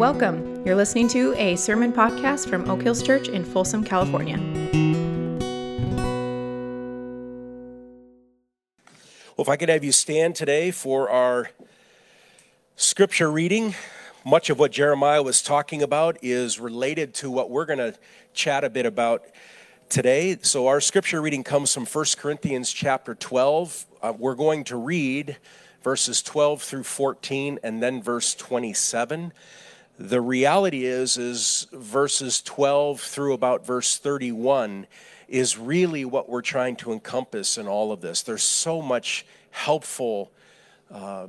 Welcome. 0.00 0.64
You're 0.64 0.76
listening 0.76 1.08
to 1.08 1.34
a 1.34 1.56
sermon 1.56 1.92
podcast 1.92 2.48
from 2.48 2.70
Oak 2.70 2.80
Hills 2.80 3.02
Church 3.02 3.28
in 3.28 3.44
Folsom, 3.44 3.84
California. 3.84 4.38
Well, 9.36 9.42
if 9.42 9.50
I 9.50 9.56
could 9.56 9.68
have 9.68 9.84
you 9.84 9.92
stand 9.92 10.36
today 10.36 10.70
for 10.70 11.10
our 11.10 11.50
scripture 12.76 13.30
reading, 13.30 13.74
much 14.24 14.48
of 14.48 14.58
what 14.58 14.72
Jeremiah 14.72 15.22
was 15.22 15.42
talking 15.42 15.82
about 15.82 16.16
is 16.22 16.58
related 16.58 17.12
to 17.16 17.30
what 17.30 17.50
we're 17.50 17.66
going 17.66 17.78
to 17.78 17.94
chat 18.32 18.64
a 18.64 18.70
bit 18.70 18.86
about 18.86 19.26
today. 19.90 20.38
So 20.40 20.66
our 20.68 20.80
scripture 20.80 21.20
reading 21.20 21.44
comes 21.44 21.74
from 21.74 21.84
1 21.84 22.04
Corinthians 22.16 22.72
chapter 22.72 23.14
12. 23.14 23.84
Uh, 24.00 24.14
we're 24.16 24.34
going 24.34 24.64
to 24.64 24.76
read 24.76 25.36
verses 25.82 26.22
12 26.22 26.62
through 26.62 26.84
14 26.84 27.58
and 27.62 27.82
then 27.82 28.02
verse 28.02 28.34
27 28.34 29.34
the 30.00 30.20
reality 30.22 30.86
is 30.86 31.18
is 31.18 31.66
verses 31.72 32.40
12 32.40 33.02
through 33.02 33.34
about 33.34 33.66
verse 33.66 33.98
31 33.98 34.86
is 35.28 35.58
really 35.58 36.06
what 36.06 36.26
we're 36.26 36.40
trying 36.40 36.74
to 36.74 36.92
encompass 36.92 37.58
in 37.58 37.68
all 37.68 37.92
of 37.92 38.00
this. 38.00 38.22
There's 38.22 38.42
so 38.42 38.80
much 38.80 39.26
helpful 39.50 40.32
uh, 40.90 41.26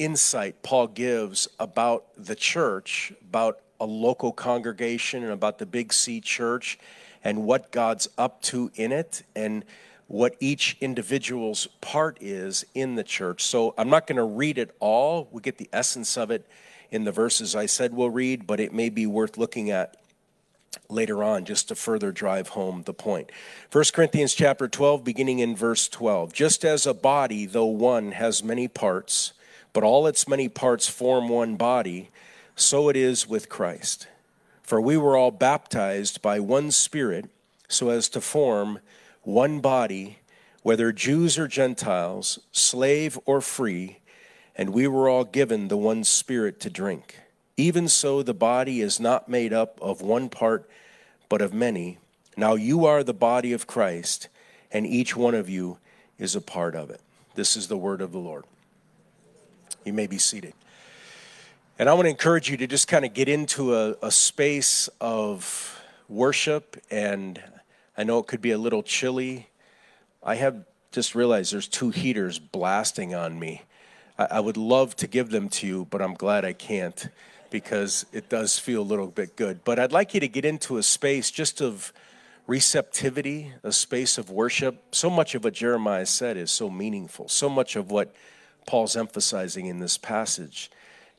insight 0.00 0.62
paul 0.62 0.88
gives 0.88 1.46
about 1.58 2.04
the 2.16 2.34
church 2.34 3.12
about 3.28 3.60
a 3.78 3.86
local 3.86 4.32
congregation 4.32 5.22
and 5.22 5.32
about 5.32 5.58
the 5.58 5.66
big 5.66 5.92
c 5.92 6.20
church 6.20 6.78
and 7.22 7.44
what 7.44 7.70
god's 7.70 8.08
up 8.18 8.40
to 8.42 8.70
in 8.74 8.92
it 8.92 9.22
and 9.36 9.62
what 10.06 10.34
each 10.40 10.76
individual's 10.80 11.66
part 11.80 12.18
is 12.20 12.64
in 12.74 12.96
the 12.96 13.04
church. 13.04 13.44
So 13.44 13.72
i'm 13.78 13.88
not 13.88 14.08
going 14.08 14.16
to 14.16 14.24
read 14.24 14.58
it 14.58 14.74
all. 14.80 15.28
We 15.30 15.42
get 15.42 15.58
the 15.58 15.68
essence 15.72 16.16
of 16.16 16.32
it 16.32 16.44
in 16.90 17.04
the 17.04 17.12
verses 17.12 17.54
I 17.54 17.66
said 17.66 17.94
we'll 17.94 18.10
read, 18.10 18.46
but 18.46 18.60
it 18.60 18.72
may 18.72 18.88
be 18.88 19.06
worth 19.06 19.38
looking 19.38 19.70
at 19.70 19.96
later 20.88 21.22
on 21.22 21.44
just 21.44 21.68
to 21.68 21.74
further 21.74 22.12
drive 22.12 22.48
home 22.48 22.82
the 22.84 22.94
point. 22.94 23.30
1 23.72 23.84
Corinthians 23.92 24.34
chapter 24.34 24.68
12 24.68 25.04
beginning 25.04 25.38
in 25.38 25.56
verse 25.56 25.88
12. 25.88 26.32
Just 26.32 26.64
as 26.64 26.86
a 26.86 26.94
body 26.94 27.46
though 27.46 27.66
one 27.66 28.12
has 28.12 28.42
many 28.42 28.68
parts, 28.68 29.32
but 29.72 29.84
all 29.84 30.06
its 30.06 30.28
many 30.28 30.48
parts 30.48 30.88
form 30.88 31.28
one 31.28 31.56
body, 31.56 32.10
so 32.56 32.88
it 32.88 32.96
is 32.96 33.28
with 33.28 33.48
Christ. 33.48 34.08
For 34.62 34.80
we 34.80 34.96
were 34.96 35.16
all 35.16 35.30
baptized 35.30 36.22
by 36.22 36.38
one 36.40 36.70
spirit 36.70 37.30
so 37.68 37.90
as 37.90 38.08
to 38.10 38.20
form 38.20 38.80
one 39.22 39.60
body, 39.60 40.18
whether 40.62 40.92
Jews 40.92 41.38
or 41.38 41.48
Gentiles, 41.48 42.38
slave 42.52 43.18
or 43.24 43.40
free, 43.40 43.99
and 44.60 44.74
we 44.74 44.86
were 44.86 45.08
all 45.08 45.24
given 45.24 45.68
the 45.68 45.76
one 45.78 46.04
Spirit 46.04 46.60
to 46.60 46.68
drink. 46.68 47.18
Even 47.56 47.88
so, 47.88 48.22
the 48.22 48.34
body 48.34 48.82
is 48.82 49.00
not 49.00 49.26
made 49.26 49.54
up 49.54 49.78
of 49.80 50.02
one 50.02 50.28
part, 50.28 50.68
but 51.30 51.40
of 51.40 51.54
many. 51.54 51.96
Now 52.36 52.56
you 52.56 52.84
are 52.84 53.02
the 53.02 53.14
body 53.14 53.54
of 53.54 53.66
Christ, 53.66 54.28
and 54.70 54.86
each 54.86 55.16
one 55.16 55.34
of 55.34 55.48
you 55.48 55.78
is 56.18 56.36
a 56.36 56.42
part 56.42 56.74
of 56.74 56.90
it. 56.90 57.00
This 57.36 57.56
is 57.56 57.68
the 57.68 57.76
word 57.78 58.02
of 58.02 58.12
the 58.12 58.18
Lord. 58.18 58.44
You 59.86 59.94
may 59.94 60.06
be 60.06 60.18
seated. 60.18 60.52
And 61.78 61.88
I 61.88 61.94
want 61.94 62.04
to 62.04 62.10
encourage 62.10 62.50
you 62.50 62.58
to 62.58 62.66
just 62.66 62.86
kind 62.86 63.06
of 63.06 63.14
get 63.14 63.30
into 63.30 63.74
a, 63.74 63.94
a 64.02 64.10
space 64.10 64.90
of 65.00 65.80
worship. 66.06 66.76
And 66.90 67.42
I 67.96 68.04
know 68.04 68.18
it 68.18 68.26
could 68.26 68.42
be 68.42 68.50
a 68.50 68.58
little 68.58 68.82
chilly. 68.82 69.48
I 70.22 70.34
have 70.34 70.66
just 70.92 71.14
realized 71.14 71.54
there's 71.54 71.66
two 71.66 71.88
heaters 71.88 72.38
blasting 72.38 73.14
on 73.14 73.38
me. 73.38 73.62
I, 74.30 74.40
would 74.40 74.56
love 74.56 74.96
to 74.96 75.06
give 75.06 75.30
them 75.30 75.48
to 75.50 75.66
you, 75.66 75.86
but 75.90 76.02
I'm 76.02 76.14
glad 76.14 76.44
I 76.44 76.52
can't 76.52 77.08
because 77.50 78.06
it 78.12 78.28
does 78.28 78.58
feel 78.58 78.82
a 78.82 78.84
little 78.84 79.06
bit 79.06 79.36
good. 79.36 79.64
But 79.64 79.78
I'd 79.78 79.92
like 79.92 80.14
you 80.14 80.20
to 80.20 80.28
get 80.28 80.44
into 80.44 80.76
a 80.76 80.82
space 80.82 81.30
just 81.30 81.60
of 81.60 81.92
receptivity, 82.46 83.52
a 83.62 83.72
space 83.72 84.18
of 84.18 84.30
worship. 84.30 84.94
So 84.94 85.08
much 85.08 85.34
of 85.34 85.44
what 85.44 85.54
Jeremiah 85.54 86.06
said 86.06 86.36
is 86.36 86.50
so 86.50 86.68
meaningful. 86.68 87.28
So 87.28 87.48
much 87.48 87.76
of 87.76 87.90
what 87.90 88.14
Paul's 88.66 88.96
emphasizing 88.96 89.66
in 89.66 89.78
this 89.78 89.96
passage 89.96 90.70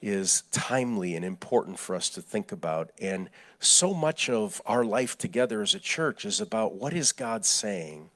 is 0.01 0.43
timely 0.51 1.15
and 1.15 1.23
important 1.23 1.79
for 1.79 1.95
us 1.95 2.09
to 2.09 2.21
think 2.21 2.51
about. 2.51 2.91
And 2.99 3.29
so 3.59 3.93
much 3.93 4.29
of 4.29 4.61
our 4.65 4.83
life 4.83 5.17
together 5.17 5.61
as 5.61 5.73
a 5.75 5.79
church 5.79 6.25
is 6.25 6.41
about 6.41 6.75
what 6.75 6.93
is 6.93 7.11
God 7.11 7.45
saying 7.45 8.09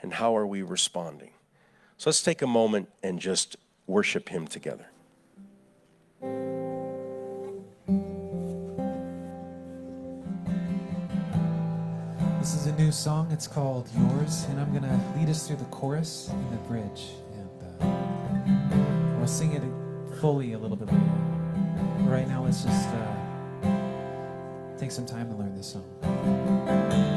and 0.00 0.14
how 0.14 0.36
are 0.36 0.46
we 0.46 0.62
responding. 0.62 1.30
So 1.96 2.10
let's 2.10 2.22
take 2.22 2.42
a 2.42 2.46
moment 2.46 2.88
and 3.02 3.18
just 3.18 3.56
worship 3.88 4.28
Him 4.28 4.46
together. 4.46 4.86
This 12.38 12.54
is 12.54 12.66
a 12.66 12.72
new 12.78 12.92
song. 12.92 13.32
It's 13.32 13.48
called 13.48 13.88
Yours, 13.96 14.44
and 14.50 14.60
I'm 14.60 14.70
going 14.70 14.84
to 14.84 15.18
lead 15.18 15.28
us 15.28 15.46
through 15.46 15.56
the 15.56 15.64
chorus 15.64 16.28
and 16.28 16.52
the 16.52 16.56
bridge. 16.68 17.08
And 17.32 17.62
uh, 17.82 19.20
I'll 19.20 19.26
sing 19.26 19.52
it 19.52 19.62
fully 20.20 20.52
a 20.52 20.58
little 20.58 20.76
bit 20.76 20.88
later. 20.88 21.04
Right 22.08 22.28
now, 22.28 22.44
let's 22.44 22.62
just 22.62 22.88
uh, 22.88 23.16
take 24.78 24.92
some 24.92 25.06
time 25.06 25.28
to 25.30 25.34
learn 25.34 25.54
this 25.56 25.66
song. 25.72 27.07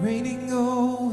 Reigning 0.00 0.50
over 0.50 0.98
oh, 1.04 1.09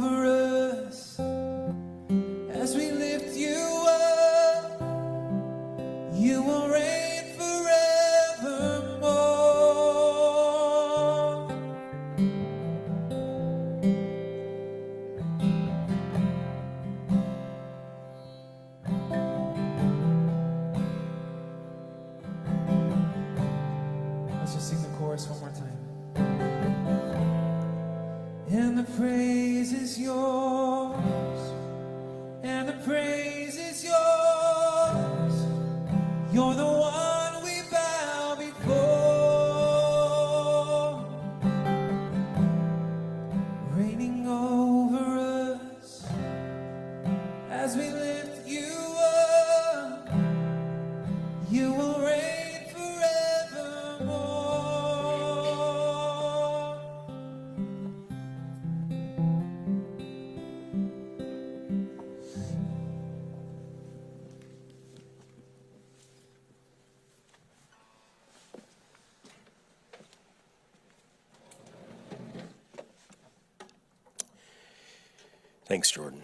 Thanks, 75.67 75.91
Jordan. 75.91 76.23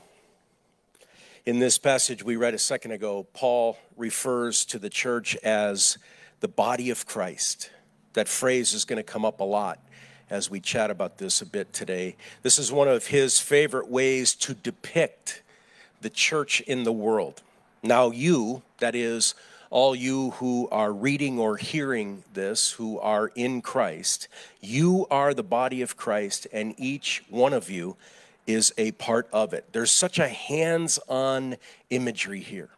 In 1.46 1.60
this 1.60 1.78
passage 1.78 2.24
we 2.24 2.38
read 2.38 2.54
a 2.54 2.58
second 2.58 2.92
ago, 2.92 3.28
Paul 3.34 3.78
refers 3.98 4.64
to 4.64 4.80
the 4.80 4.90
church 4.90 5.36
as 5.44 5.98
the 6.40 6.48
body 6.48 6.90
of 6.90 7.06
Christ. 7.06 7.70
That 8.14 8.30
phrase 8.30 8.74
is 8.74 8.86
going 8.86 8.96
to 8.96 9.04
come 9.04 9.26
up 9.26 9.42
a 9.42 9.44
lot 9.44 9.86
as 10.30 10.50
we 10.50 10.62
chat 10.62 10.90
about 10.90 11.18
this 11.18 11.42
a 11.42 11.46
bit 11.46 11.74
today. 11.74 12.16
This 12.42 12.58
is 12.58 12.72
one 12.72 12.88
of 12.88 13.08
his 13.08 13.42
favorite 13.42 13.90
ways 13.90 14.34
to 14.36 14.54
depict 14.54 15.44
the 16.00 16.10
church 16.10 16.62
in 16.62 16.86
the 16.86 16.94
world. 16.94 17.42
Now, 17.84 18.12
you, 18.12 18.62
that 18.78 18.96
is, 18.96 19.36
all 19.70 19.94
you 19.94 20.30
who 20.32 20.70
are 20.72 20.94
reading 20.94 21.38
or 21.38 21.58
hearing 21.58 22.24
this, 22.34 22.72
who 22.72 22.98
are 22.98 23.30
in 23.36 23.62
Christ, 23.62 24.30
you 24.62 25.06
are 25.12 25.34
the 25.34 25.44
body 25.44 25.82
of 25.82 25.98
Christ, 25.98 26.48
and 26.54 26.76
each 26.78 27.26
one 27.30 27.52
of 27.52 27.70
you 27.70 27.98
is 28.46 28.74
a 28.78 28.92
part 28.92 29.28
of 29.32 29.54
it. 29.54 29.66
There's 29.72 29.92
such 29.92 30.20
a 30.20 30.28
hands 30.28 31.00
on 31.08 31.58
imagery 31.90 32.42
here, 32.42 32.70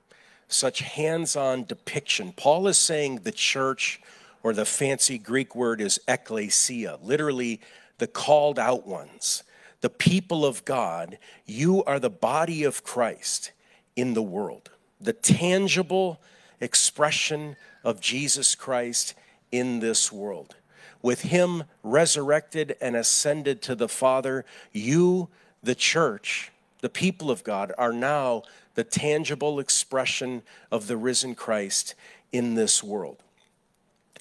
such 0.47 0.79
hands 0.79 1.35
on 1.35 1.63
depiction. 1.63 2.33
Paul 2.35 2.67
is 2.67 2.77
saying 2.77 3.21
the 3.23 3.31
church, 3.31 4.01
or 4.44 4.53
the 4.53 4.65
fancy 4.65 5.17
Greek 5.17 5.56
word 5.56 5.81
is 5.81 6.00
ecclesia, 6.07 7.00
literally 7.01 7.59
the 7.97 8.07
called 8.07 8.59
out 8.59 8.85
ones, 8.85 9.44
the 9.81 9.89
people 9.89 10.45
of 10.45 10.63
God. 10.65 11.17
You 11.45 11.83
are 11.85 12.00
the 12.00 12.09
body 12.12 12.63
of 12.63 12.83
Christ 12.83 13.51
in 13.95 14.13
the 14.13 14.21
world, 14.21 14.69
the 15.01 15.13
tangible 15.13 16.21
expression 16.62 17.56
of 17.83 18.00
Jesus 18.00 18.53
Christ 18.53 19.15
in 19.51 19.79
this 19.79 20.12
world. 20.12 20.56
With 21.01 21.21
him 21.21 21.63
resurrected 21.83 22.75
and 22.81 22.95
ascended 22.95 23.62
to 23.63 23.75
the 23.75 23.89
Father, 23.89 24.45
you 24.71 25.29
the 25.65 25.75
church, 25.75 26.51
the 26.81 26.89
people 26.89 27.31
of 27.31 27.44
God, 27.44 27.73
are 27.77 27.94
now 27.94 28.44
the 28.75 28.83
tangible 28.83 29.59
expression 29.59 30.44
of 30.71 30.88
the 30.88 30.97
risen 30.97 31.35
Christ 31.35 31.95
in 32.31 32.56
this 32.56 32.83
world. 32.83 33.17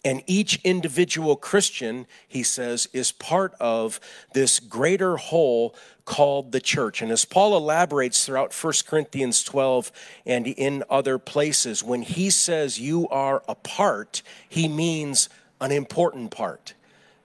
And 0.05 0.23
each 0.26 0.61
individual 0.64 1.35
Christian, 1.35 2.06
he 2.29 2.43
says, 2.43 2.88
is 2.93 3.11
part 3.11 3.55
of 3.58 4.00
this 4.35 4.61
greater 4.61 5.17
whole 5.17 5.75
called 6.05 6.52
the 6.52 6.61
church. 6.61 7.00
And 7.00 7.11
as 7.11 7.25
Paul 7.25 7.56
elaborates 7.56 8.25
throughout 8.25 8.52
1 8.52 8.73
Corinthians 8.87 9.43
12 9.43 9.91
and 10.26 10.46
in 10.46 10.85
other 10.91 11.19
places, 11.19 11.82
when 11.82 12.02
he 12.02 12.29
says 12.29 12.79
you 12.79 13.08
are 13.08 13.43
a 13.49 13.55
part, 13.55 14.23
he 14.46 14.69
means 14.69 15.31
an 15.61 15.73
important 15.73 16.31
part. 16.31 16.75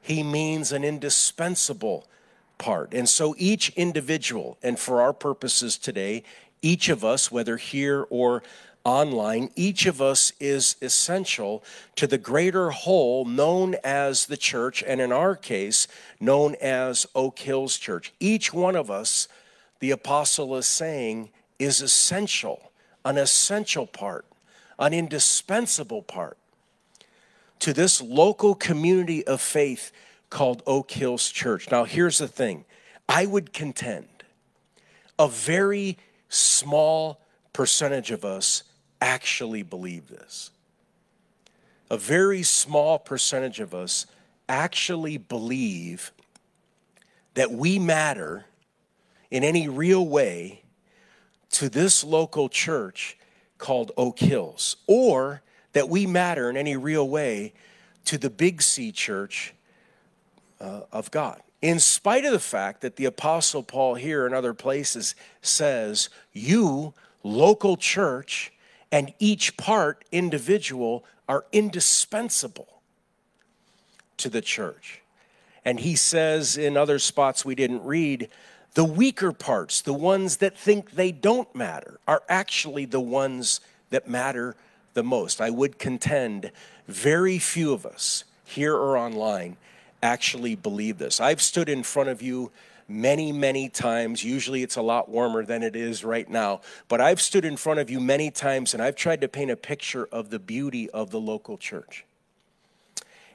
He 0.02 0.24
means 0.24 0.72
an 0.72 0.86
indispensable 0.86 2.08
part. 2.60 2.94
And 2.94 3.10
so 3.10 3.34
each 3.40 3.70
individual, 3.70 4.60
and 4.62 4.78
for 4.78 5.02
our 5.02 5.14
purposes 5.14 5.78
today, 5.78 6.24
each 6.62 6.90
of 6.90 7.04
us, 7.04 7.32
whether 7.32 7.58
here 7.58 8.06
or 8.12 8.44
online, 8.84 9.50
each 9.56 9.86
of 9.86 10.02
us 10.02 10.32
is 10.40 10.76
essential 10.82 11.64
to 11.96 12.06
the 12.06 12.18
greater 12.18 12.70
whole 12.70 13.26
known 13.26 13.76
as 13.84 14.28
the 14.28 14.38
church, 14.38 14.84
and 14.86 15.02
in 15.02 15.12
our 15.12 15.36
case, 15.36 15.88
known 16.20 16.56
as 16.62 17.08
Oak 17.16 17.40
Hills 17.40 17.78
Church. 17.78 18.14
Each 18.20 18.54
one 18.54 18.76
of 18.76 18.92
us, 18.92 19.28
the 19.80 19.92
apostle 19.92 20.56
is 20.56 20.68
saying, 20.68 21.30
is 21.58 21.82
essential, 21.82 22.72
an 23.04 23.18
essential 23.18 23.88
part, 23.88 24.26
an 24.78 24.94
indispensable 24.94 26.02
part 26.02 26.38
to 27.60 27.74
this 27.74 28.02
local 28.02 28.56
community 28.56 29.26
of 29.28 29.42
faith 29.42 29.92
called 30.30 30.62
Oak 30.66 30.92
Hills 30.92 31.30
Church. 31.30 31.70
Now, 31.72 31.84
here's 31.86 32.18
the 32.20 32.28
thing 32.28 32.66
I 33.08 33.26
would 33.26 33.54
contend 33.54 34.08
a 35.18 35.28
very 35.28 35.98
small 36.30 37.22
percentage 37.54 38.12
of 38.12 38.24
us 38.24 38.64
actually 39.02 39.64
believe 39.64 40.08
this. 40.08 40.52
A 41.90 41.98
very 41.98 42.44
small 42.44 43.00
percentage 43.00 43.60
of 43.60 43.74
us 43.74 44.06
actually 44.48 45.18
believe 45.18 46.12
that 47.34 47.52
we 47.52 47.80
matter 47.80 48.46
in 49.32 49.44
any 49.44 49.68
real 49.68 50.08
way 50.08 50.62
to 51.52 51.70
this 51.70 52.04
local 52.04 52.50
church 52.50 53.18
called 53.58 53.92
Oak 53.98 54.20
Hills, 54.20 54.78
or 54.88 55.42
that 55.74 55.90
we 55.90 56.06
matter 56.06 56.50
in 56.50 56.58
any 56.58 56.78
real 56.78 57.08
way 57.08 57.54
to 58.06 58.18
the 58.18 58.30
Big 58.30 58.62
C 58.62 58.92
church 58.92 59.54
uh, 60.60 60.82
of 60.92 61.12
God. 61.12 61.42
In 61.62 61.80
spite 61.80 62.26
of 62.26 62.32
the 62.32 62.40
fact 62.40 62.82
that 62.82 62.96
the 62.96 63.06
Apostle 63.06 63.64
Paul 63.64 63.96
here 63.96 64.26
and 64.26 64.34
other 64.34 64.54
places 64.54 65.14
says, 65.42 66.10
you, 66.32 66.94
local 67.24 67.76
church, 67.76 68.54
and 68.92 69.14
each 69.20 69.58
part, 69.58 70.06
individual, 70.12 71.04
are 71.28 71.46
indispensable 71.52 72.82
to 74.18 74.30
the 74.30 74.42
church. 74.42 75.02
And 75.66 75.82
he 75.82 75.96
says 75.96 76.58
in 76.58 76.78
other 76.78 76.98
spots 76.98 77.44
we 77.44 77.56
didn't 77.56 77.84
read, 77.84 78.30
the 78.74 78.86
weaker 78.86 79.32
parts, 79.32 79.82
the 79.82 79.94
ones 79.94 80.38
that 80.38 80.58
think 80.58 80.92
they 80.92 81.12
don't 81.12 81.54
matter, 81.54 82.00
are 82.08 82.24
actually 82.30 82.86
the 82.86 83.00
ones 83.00 83.60
that 83.90 84.08
matter 84.08 84.56
the 84.94 85.04
most. 85.04 85.42
I 85.42 85.50
would 85.50 85.78
contend 85.78 86.52
very 86.88 87.38
few 87.38 87.74
of 87.74 87.86
us, 87.86 88.24
here 88.46 88.76
or 88.76 88.98
online, 88.98 89.58
actually 90.02 90.56
believe 90.56 90.98
this. 90.98 91.20
I've 91.20 91.42
stood 91.42 91.70
in 91.70 91.84
front 91.84 92.10
of 92.10 92.22
you 92.22 92.52
many, 92.88 93.32
many 93.32 93.70
times. 93.70 94.24
Usually 94.24 94.64
it's 94.64 94.76
a 94.76 94.82
lot 94.82 95.10
warmer 95.10 95.46
than 95.46 95.64
it 95.64 95.76
is 95.76 96.04
right 96.04 96.28
now. 96.30 96.62
But 96.88 97.02
I've 97.02 97.22
stood 97.22 97.46
in 97.46 97.56
front 97.56 97.80
of 97.80 97.90
you 97.90 98.00
many 98.00 98.32
times 98.32 98.74
and 98.74 98.82
I've 98.82 98.96
tried 98.96 99.22
to 99.22 99.28
paint 99.28 99.52
a 99.52 99.56
picture 99.56 100.08
of 100.12 100.30
the 100.30 100.40
beauty 100.40 100.90
of 100.90 101.12
the 101.12 101.20
local 101.20 101.58
church. 101.58 102.06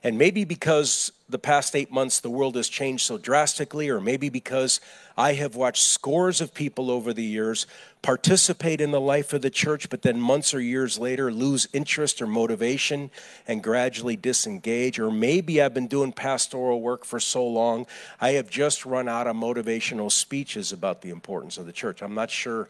And 0.05 0.19
maybe 0.19 0.45
because 0.45 1.13
the 1.31 1.39
past 1.39 1.75
eight 1.75 1.91
months 1.91 2.21
the 2.21 2.29
world 2.29 2.57
has 2.57 2.69
changed 2.69 3.07
so 3.07 3.17
drastically, 3.17 3.89
or 3.89 4.03
maybe 4.03 4.29
because 4.29 4.79
I 5.17 5.33
have 5.33 5.57
watched 5.57 5.83
scores 5.83 6.43
of 6.43 6.53
people 6.53 6.91
over 6.91 7.15
the 7.15 7.25
years 7.25 7.67
participate 8.03 8.83
in 8.83 8.91
the 8.91 9.01
life 9.01 9.33
of 9.33 9.41
the 9.41 9.49
church, 9.49 9.89
but 9.89 10.03
then 10.03 10.21
months 10.21 10.53
or 10.53 10.61
years 10.61 10.99
later 10.99 11.33
lose 11.33 11.67
interest 11.73 12.21
or 12.21 12.27
motivation 12.27 13.11
and 13.49 13.63
gradually 13.63 14.15
disengage. 14.15 14.99
Or 14.99 15.11
maybe 15.11 15.63
I've 15.63 15.73
been 15.73 15.89
doing 15.89 16.13
pastoral 16.13 16.83
work 16.83 17.07
for 17.07 17.19
so 17.19 17.47
long, 17.47 17.87
I 18.21 18.33
have 18.33 18.51
just 18.51 18.85
run 18.85 19.09
out 19.09 19.27
of 19.27 19.35
motivational 19.37 20.13
speeches 20.13 20.71
about 20.71 21.01
the 21.01 21.09
importance 21.09 21.57
of 21.57 21.65
the 21.65 21.73
church. 21.73 22.03
I'm 22.03 22.15
not 22.15 22.31
sure 22.31 22.69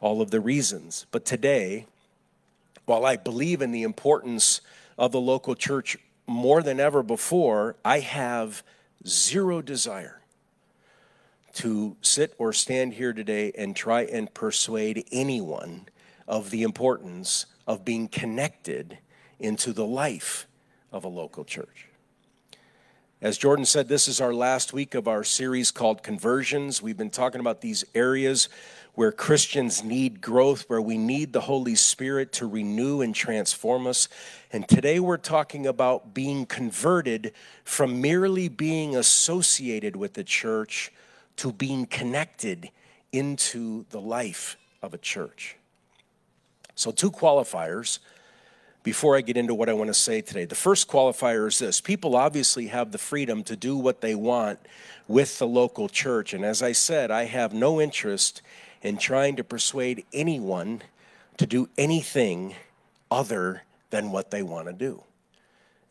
all 0.00 0.20
of 0.20 0.32
the 0.32 0.40
reasons. 0.40 1.06
But 1.12 1.24
today, 1.24 1.86
while 2.86 3.06
I 3.06 3.14
believe 3.14 3.62
in 3.62 3.70
the 3.70 3.84
importance 3.84 4.60
of 4.98 5.12
the 5.12 5.20
local 5.20 5.54
church 5.54 5.96
more 6.26 6.62
than 6.62 6.80
ever 6.80 7.02
before, 7.02 7.76
I 7.84 8.00
have 8.00 8.62
zero 9.06 9.62
desire 9.62 10.20
to 11.54 11.96
sit 12.02 12.34
or 12.38 12.52
stand 12.52 12.94
here 12.94 13.12
today 13.12 13.52
and 13.56 13.74
try 13.74 14.02
and 14.02 14.32
persuade 14.34 15.06
anyone 15.10 15.86
of 16.28 16.50
the 16.50 16.62
importance 16.62 17.46
of 17.66 17.84
being 17.84 18.08
connected 18.08 18.98
into 19.38 19.72
the 19.72 19.86
life 19.86 20.46
of 20.92 21.04
a 21.04 21.08
local 21.08 21.44
church. 21.44 21.88
As 23.22 23.38
Jordan 23.38 23.64
said, 23.64 23.88
this 23.88 24.08
is 24.08 24.20
our 24.20 24.34
last 24.34 24.74
week 24.74 24.94
of 24.94 25.08
our 25.08 25.24
series 25.24 25.70
called 25.70 26.02
Conversions. 26.02 26.82
We've 26.82 26.98
been 26.98 27.08
talking 27.08 27.40
about 27.40 27.62
these 27.62 27.84
areas 27.94 28.50
where 28.96 29.12
Christians 29.12 29.84
need 29.84 30.22
growth, 30.22 30.64
where 30.68 30.80
we 30.80 30.96
need 30.96 31.34
the 31.34 31.42
Holy 31.42 31.74
Spirit 31.74 32.32
to 32.32 32.46
renew 32.46 33.02
and 33.02 33.14
transform 33.14 33.86
us. 33.86 34.08
And 34.50 34.66
today 34.66 34.98
we're 35.00 35.18
talking 35.18 35.66
about 35.66 36.14
being 36.14 36.46
converted 36.46 37.32
from 37.62 38.00
merely 38.00 38.48
being 38.48 38.96
associated 38.96 39.96
with 39.96 40.14
the 40.14 40.24
church 40.24 40.90
to 41.36 41.52
being 41.52 41.84
connected 41.84 42.70
into 43.12 43.84
the 43.90 44.00
life 44.00 44.56
of 44.80 44.94
a 44.94 44.98
church. 44.98 45.56
So, 46.74 46.90
two 46.90 47.10
qualifiers 47.10 47.98
before 48.82 49.14
I 49.14 49.20
get 49.20 49.36
into 49.36 49.52
what 49.52 49.68
I 49.68 49.74
want 49.74 49.88
to 49.88 49.94
say 49.94 50.20
today. 50.22 50.44
The 50.44 50.54
first 50.54 50.88
qualifier 50.88 51.48
is 51.48 51.58
this 51.58 51.82
people 51.82 52.16
obviously 52.16 52.68
have 52.68 52.92
the 52.92 52.98
freedom 52.98 53.42
to 53.44 53.56
do 53.56 53.76
what 53.76 54.00
they 54.00 54.14
want 54.14 54.58
with 55.06 55.38
the 55.38 55.46
local 55.46 55.88
church. 55.88 56.32
And 56.32 56.44
as 56.44 56.62
I 56.62 56.72
said, 56.72 57.10
I 57.10 57.24
have 57.24 57.52
no 57.52 57.80
interest 57.80 58.42
in 58.82 58.96
trying 58.96 59.36
to 59.36 59.44
persuade 59.44 60.04
anyone 60.12 60.82
to 61.36 61.46
do 61.46 61.68
anything 61.76 62.54
other 63.10 63.62
than 63.90 64.10
what 64.10 64.30
they 64.30 64.42
want 64.42 64.66
to 64.66 64.72
do. 64.72 65.02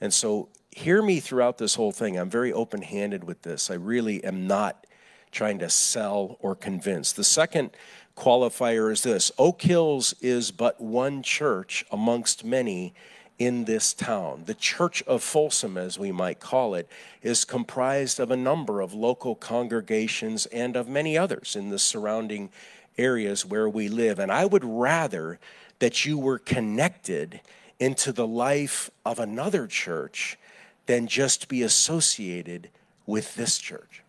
And 0.02 0.14
so, 0.14 0.50
hear 0.72 1.02
me 1.02 1.20
throughout 1.20 1.58
this 1.58 1.76
whole 1.76 1.94
thing. 1.94 2.18
I'm 2.18 2.30
very 2.30 2.52
open 2.52 2.82
handed 2.82 3.24
with 3.24 3.42
this. 3.44 3.72
I 3.72 3.76
really 3.76 4.24
am 4.24 4.46
not 4.46 4.86
trying 5.32 5.60
to 5.60 5.70
sell 5.70 6.38
or 6.42 6.56
convince. 6.56 7.14
The 7.14 7.24
second 7.24 7.72
qualifier 8.16 8.92
is 8.92 9.04
this 9.04 9.32
Oak 9.38 9.62
Hills 9.62 10.14
is 10.22 10.52
but 10.52 10.80
one 10.80 11.24
church 11.24 11.86
amongst 11.92 12.44
many 12.44 12.94
in 13.38 13.66
this 13.66 13.94
town. 13.94 14.44
The 14.46 14.54
Church 14.54 15.04
of 15.04 15.22
Folsom, 15.22 15.78
as 15.78 16.00
we 16.00 16.12
might 16.12 16.40
call 16.40 16.74
it, 16.74 16.88
is 17.22 17.44
comprised 17.46 18.20
of 18.20 18.32
a 18.32 18.38
number 18.38 18.82
of 18.82 18.94
local 18.94 19.36
congregations 19.36 20.46
and 20.48 20.76
of 20.76 20.88
many 20.88 21.18
others 21.18 21.56
in 21.56 21.70
the 21.70 21.80
surrounding 21.80 22.50
areas 22.98 23.46
where 23.46 23.68
we 23.68 23.90
live. 23.90 24.20
And 24.20 24.32
I 24.32 24.46
would 24.46 24.64
rather 24.64 25.40
that 25.80 26.06
you 26.06 26.18
were 26.18 26.40
connected 26.40 27.42
into 27.80 28.14
the 28.14 28.28
life 28.28 28.90
of 29.06 29.20
another 29.20 29.68
church 29.68 30.38
than 30.86 31.08
just 31.08 31.50
be 31.50 31.62
associated 31.62 32.70
with 33.06 33.36
this 33.36 33.58
church. 33.58 34.02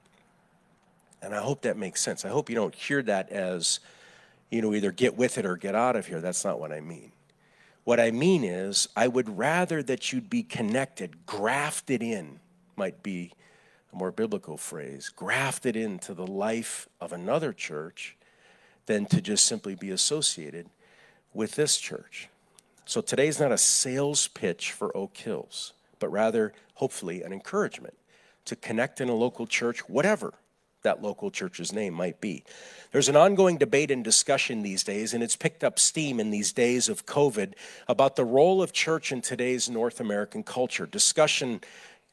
And 1.20 1.34
I 1.34 1.40
hope 1.40 1.62
that 1.62 1.76
makes 1.76 2.00
sense. 2.00 2.24
I 2.24 2.28
hope 2.28 2.48
you 2.48 2.54
don't 2.54 2.74
hear 2.74 3.02
that 3.02 3.30
as 3.30 3.80
you 4.50 4.62
know, 4.62 4.74
either 4.74 4.92
get 4.92 5.16
with 5.16 5.38
it 5.38 5.46
or 5.46 5.56
get 5.56 5.74
out 5.74 5.96
of 5.96 6.06
here. 6.06 6.20
That's 6.20 6.44
not 6.44 6.60
what 6.60 6.72
I 6.72 6.80
mean. 6.80 7.10
What 7.86 8.00
I 8.00 8.10
mean 8.10 8.42
is, 8.42 8.88
I 8.96 9.06
would 9.06 9.38
rather 9.38 9.80
that 9.80 10.12
you'd 10.12 10.28
be 10.28 10.42
connected, 10.42 11.24
grafted 11.24 12.02
in, 12.02 12.40
might 12.74 13.00
be 13.00 13.30
a 13.92 13.96
more 13.96 14.10
biblical 14.10 14.56
phrase, 14.56 15.08
grafted 15.08 15.76
into 15.76 16.12
the 16.12 16.26
life 16.26 16.88
of 17.00 17.12
another 17.12 17.52
church 17.52 18.16
than 18.86 19.06
to 19.06 19.20
just 19.20 19.46
simply 19.46 19.76
be 19.76 19.90
associated 19.90 20.68
with 21.32 21.54
this 21.54 21.76
church. 21.76 22.28
So 22.86 23.00
today's 23.00 23.38
not 23.38 23.52
a 23.52 23.58
sales 23.58 24.26
pitch 24.26 24.72
for 24.72 24.94
Oak 24.96 25.16
Hills, 25.16 25.72
but 26.00 26.08
rather, 26.08 26.54
hopefully, 26.74 27.22
an 27.22 27.32
encouragement 27.32 27.94
to 28.46 28.56
connect 28.56 29.00
in 29.00 29.08
a 29.08 29.14
local 29.14 29.46
church, 29.46 29.88
whatever 29.88 30.34
that 30.86 31.02
local 31.02 31.30
church's 31.30 31.72
name 31.72 31.92
might 31.92 32.20
be. 32.20 32.44
There's 32.92 33.08
an 33.08 33.16
ongoing 33.16 33.58
debate 33.58 33.90
and 33.90 34.02
discussion 34.02 34.62
these 34.62 34.84
days, 34.84 35.12
and 35.12 35.22
it's 35.22 35.36
picked 35.36 35.64
up 35.64 35.78
steam 35.78 36.20
in 36.20 36.30
these 36.30 36.52
days 36.52 36.88
of 36.88 37.04
COVID 37.04 37.54
about 37.88 38.16
the 38.16 38.24
role 38.24 38.62
of 38.62 38.72
church 38.72 39.12
in 39.12 39.20
today's 39.20 39.68
North 39.68 40.00
American 40.00 40.42
culture. 40.42 40.86
Discussion 40.86 41.60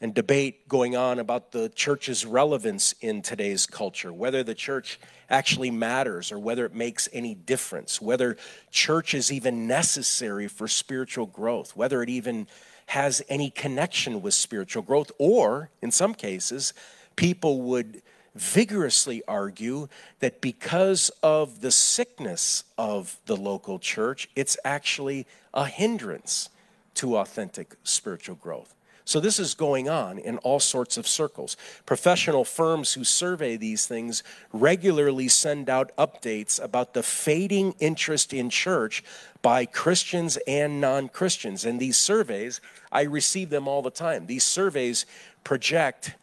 and 0.01 0.13
debate 0.13 0.67
going 0.67 0.97
on 0.97 1.19
about 1.19 1.51
the 1.53 1.69
church's 1.69 2.25
relevance 2.25 2.93
in 2.99 3.21
today's 3.21 3.65
culture, 3.65 4.11
whether 4.11 4.43
the 4.43 4.55
church 4.55 4.99
actually 5.29 5.71
matters 5.71 6.31
or 6.31 6.39
whether 6.39 6.65
it 6.65 6.73
makes 6.75 7.07
any 7.13 7.33
difference, 7.33 8.01
whether 8.01 8.35
church 8.69 9.13
is 9.13 9.31
even 9.31 9.67
necessary 9.67 10.47
for 10.49 10.67
spiritual 10.67 11.27
growth, 11.27 11.75
whether 11.75 12.03
it 12.03 12.09
even 12.09 12.47
has 12.87 13.21
any 13.29 13.49
connection 13.49 14.21
with 14.21 14.33
spiritual 14.33 14.83
growth, 14.83 15.11
or 15.17 15.69
in 15.81 15.89
some 15.89 16.13
cases, 16.13 16.73
people 17.15 17.61
would 17.61 18.01
vigorously 18.35 19.21
argue 19.27 19.87
that 20.19 20.41
because 20.41 21.11
of 21.21 21.61
the 21.61 21.71
sickness 21.71 22.63
of 22.77 23.17
the 23.25 23.37
local 23.37 23.79
church, 23.79 24.29
it's 24.35 24.57
actually 24.65 25.27
a 25.53 25.65
hindrance 25.65 26.49
to 26.95 27.17
authentic 27.17 27.75
spiritual 27.83 28.35
growth. 28.35 28.73
So, 29.05 29.19
this 29.19 29.37
is 29.37 29.53
going 29.53 29.89
on 29.89 30.17
in 30.17 30.37
all 30.39 30.61
sorts 30.61 30.95
of 30.95 31.07
circles. 31.07 31.57
Professional 31.85 32.45
firms 32.45 32.93
who 32.93 33.03
survey 33.03 33.57
these 33.57 33.85
things 33.85 34.23
regularly 34.53 35.27
send 35.27 35.69
out 35.69 35.95
updates 35.97 36.63
about 36.63 36.93
the 36.93 37.03
fading 37.03 37.75
interest 37.79 38.33
in 38.33 38.49
church 38.49 39.03
by 39.41 39.65
Christians 39.65 40.37
and 40.47 40.79
non 40.79 41.09
Christians. 41.09 41.65
And 41.65 41.81
these 41.81 41.97
surveys, 41.97 42.61
I 42.93 43.01
receive 43.01 43.49
them 43.49 43.67
all 43.67 43.81
the 43.81 43.91
time. 43.91 44.27
These 44.27 44.45
surveys 44.45 45.05
project 45.43 46.13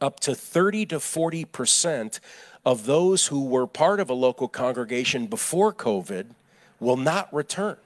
up 0.00 0.20
to 0.20 0.34
30 0.34 0.86
to 0.86 1.00
40 1.00 1.44
percent 1.46 2.20
of 2.64 2.86
those 2.86 3.28
who 3.28 3.46
were 3.46 3.66
part 3.66 4.00
of 4.00 4.10
a 4.10 4.14
local 4.14 4.48
congregation 4.48 5.26
before 5.26 5.72
COVID 5.72 6.26
will 6.78 6.96
not 6.96 7.32
return 7.32 7.76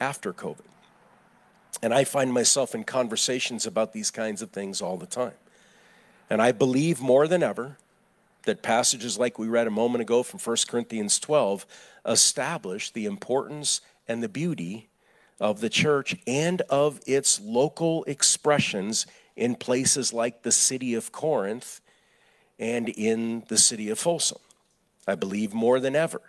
after 0.00 0.32
COVID. 0.32 0.60
And 1.82 1.92
I 1.92 2.04
find 2.04 2.32
myself 2.32 2.74
in 2.74 2.84
conversations 2.84 3.66
about 3.66 3.92
these 3.92 4.10
kinds 4.10 4.42
of 4.42 4.50
things 4.50 4.80
all 4.80 4.96
the 4.96 5.06
time. 5.06 5.34
And 6.28 6.42
I 6.42 6.52
believe 6.52 7.00
more 7.00 7.28
than 7.28 7.42
ever 7.42 7.76
that 8.44 8.62
passages 8.62 9.18
like 9.18 9.38
we 9.38 9.48
read 9.48 9.66
a 9.66 9.70
moment 9.70 10.02
ago 10.02 10.22
from 10.22 10.40
1 10.40 10.56
Corinthians 10.68 11.18
12 11.18 11.66
establish 12.06 12.90
the 12.90 13.04
importance 13.04 13.80
and 14.08 14.22
the 14.22 14.28
beauty 14.28 14.88
of 15.38 15.60
the 15.60 15.68
church 15.68 16.16
and 16.26 16.62
of 16.62 17.00
its 17.06 17.40
local 17.40 18.04
expressions 18.04 19.06
in 19.36 19.54
places 19.54 20.12
like 20.12 20.42
the 20.42 20.52
city 20.52 20.94
of 20.94 21.12
Corinth 21.12 21.80
and 22.58 22.88
in 22.88 23.44
the 23.48 23.58
city 23.58 23.90
of 23.90 23.98
Folsom. 23.98 24.38
I 25.06 25.14
believe 25.14 25.54
more 25.54 25.78
than 25.78 25.94
ever. 25.94 26.20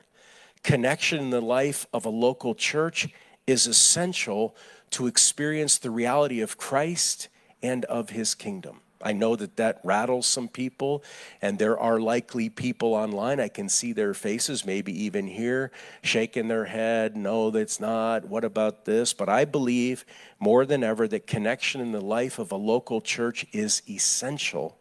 Connection 0.63 1.19
in 1.19 1.29
the 1.29 1.41
life 1.41 1.87
of 1.93 2.05
a 2.05 2.09
local 2.09 2.53
church 2.53 3.07
is 3.45 3.65
essential 3.65 4.55
to 4.91 5.07
experience 5.07 5.77
the 5.77 5.91
reality 5.91 6.41
of 6.41 6.57
Christ 6.57 7.29
and 7.63 7.85
of 7.85 8.09
his 8.11 8.35
kingdom. 8.35 8.81
I 9.01 9.13
know 9.13 9.35
that 9.35 9.57
that 9.57 9.79
rattles 9.83 10.25
some 10.25 10.47
people, 10.47 11.03
and 11.41 11.59
there 11.59 11.79
are 11.79 11.99
likely 11.99 12.49
people 12.49 12.93
online. 12.93 13.39
I 13.39 13.47
can 13.47 13.69
see 13.69 13.93
their 13.93 14.13
faces, 14.13 14.65
maybe 14.65 15.03
even 15.03 15.27
here, 15.27 15.71
shaking 16.01 16.47
their 16.47 16.65
head. 16.65 17.15
No, 17.15 17.51
that's 17.51 17.79
not. 17.79 18.25
What 18.25 18.43
about 18.43 18.85
this? 18.85 19.13
But 19.13 19.29
I 19.29 19.45
believe 19.45 20.05
more 20.39 20.65
than 20.65 20.83
ever 20.83 21.07
that 21.09 21.27
connection 21.27 21.81
in 21.81 21.91
the 21.91 22.01
life 22.01 22.39
of 22.39 22.51
a 22.51 22.55
local 22.55 23.01
church 23.01 23.45
is 23.51 23.83
essential 23.87 24.77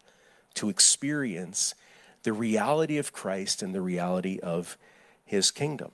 to 0.55 0.69
experience 0.69 1.75
the 2.23 2.33
reality 2.33 2.99
of 2.99 3.13
Christ 3.13 3.63
and 3.63 3.75
the 3.75 3.83
reality 3.83 4.41
of 4.43 4.79
his 5.25 5.51
kingdom. 5.51 5.93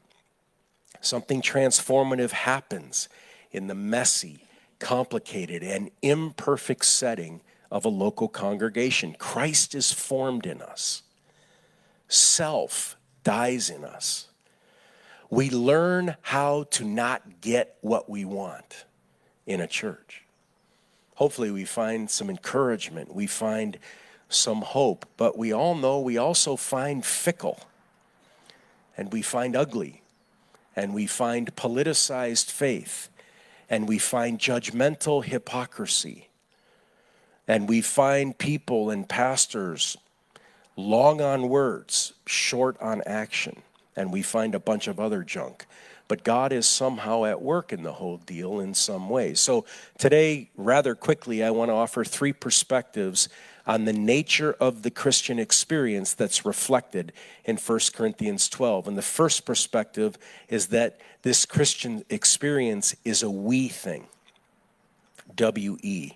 Something 1.01 1.43
transformative 1.43 2.31
happens 2.31 3.09
in 3.51 3.67
the 3.67 3.75
messy, 3.75 4.45
complicated, 4.79 5.63
and 5.63 5.91
imperfect 6.01 6.85
setting 6.85 7.41
of 7.73 7.87
a 7.87 7.89
local 7.89 8.29
congregation. 8.29 9.17
Christ 9.19 9.75
is 9.75 9.91
formed 9.91 10.47
in 10.47 10.61
us, 10.61 11.03
self 12.07 12.97
dies 13.25 13.71
in 13.71 13.83
us. 13.83 14.29
We 15.31 15.49
learn 15.49 16.17
how 16.21 16.65
to 16.73 16.85
not 16.85 17.41
get 17.41 17.77
what 17.81 18.11
we 18.11 18.27
want 18.27 18.85
in 19.47 19.61
a 19.61 19.67
church. 19.67 20.23
Hopefully, 21.15 21.51
we 21.51 21.65
find 21.65 22.11
some 22.11 22.29
encouragement, 22.29 23.15
we 23.15 23.27
find 23.27 23.79
some 24.29 24.61
hope, 24.61 25.07
but 25.17 25.39
we 25.39 25.53
all 25.53 25.75
know 25.75 25.99
we 25.99 26.19
also 26.19 26.57
find 26.57 27.05
fickle 27.05 27.61
and 28.97 29.13
we 29.13 29.23
find 29.23 29.57
ugly 29.57 30.03
and 30.77 30.93
we 30.93 31.07
find 31.07 31.55
politicized 31.57 32.51
faith 32.51 33.09
and 33.71 33.89
we 33.89 33.99
find 33.99 34.39
judgmental 34.39 35.25
hypocrisy 35.25 36.29
and 37.49 37.69
we 37.69 37.81
find 37.81 38.37
people 38.37 38.91
and 38.91 39.09
pastors 39.09 39.97
long 40.77 41.21
on 41.21 41.49
words, 41.49 42.13
short 42.27 42.81
on 42.81 43.03
action. 43.07 43.63
And 43.95 44.11
we 44.11 44.23
find 44.23 44.55
a 44.55 44.59
bunch 44.59 44.89
of 44.89 44.99
other 44.99 45.23
junk. 45.23 45.67
But 46.09 46.25
God 46.25 46.53
is 46.53 46.67
somehow 46.67 47.25
at 47.25 47.43
work 47.43 47.73
in 47.73 47.83
the 47.83 47.93
whole 47.93 48.17
deal 48.19 48.61
in 48.61 48.75
some 48.75 49.09
way. 49.09 49.35
So 49.35 49.67
today, 49.99 50.51
rather 50.57 50.95
quickly, 50.95 51.43
I 51.43 51.51
want 51.51 51.69
to 51.69 51.75
offer 51.75 52.05
three 52.05 52.33
perspectives 52.33 53.29
on 53.67 53.85
the 53.85 53.93
nature 53.93 54.55
of 54.59 54.83
the 54.83 54.91
Christian 54.91 55.39
experience 55.39 56.15
that's 56.15 56.45
reflected 56.45 57.13
in 57.45 57.57
1 57.57 57.81
Corinthians 57.95 58.49
12. 58.49 58.89
And 58.89 58.99
the 58.99 59.03
first 59.03 59.45
perspective 59.45 60.19
is 60.49 60.69
that 60.69 60.99
this 61.23 61.47
Christian 61.47 62.05
experience 62.11 62.97
is 63.05 63.23
a 63.23 63.31
we 63.31 63.69
thing. 63.69 64.07
W 65.37 65.79
E. 65.83 66.13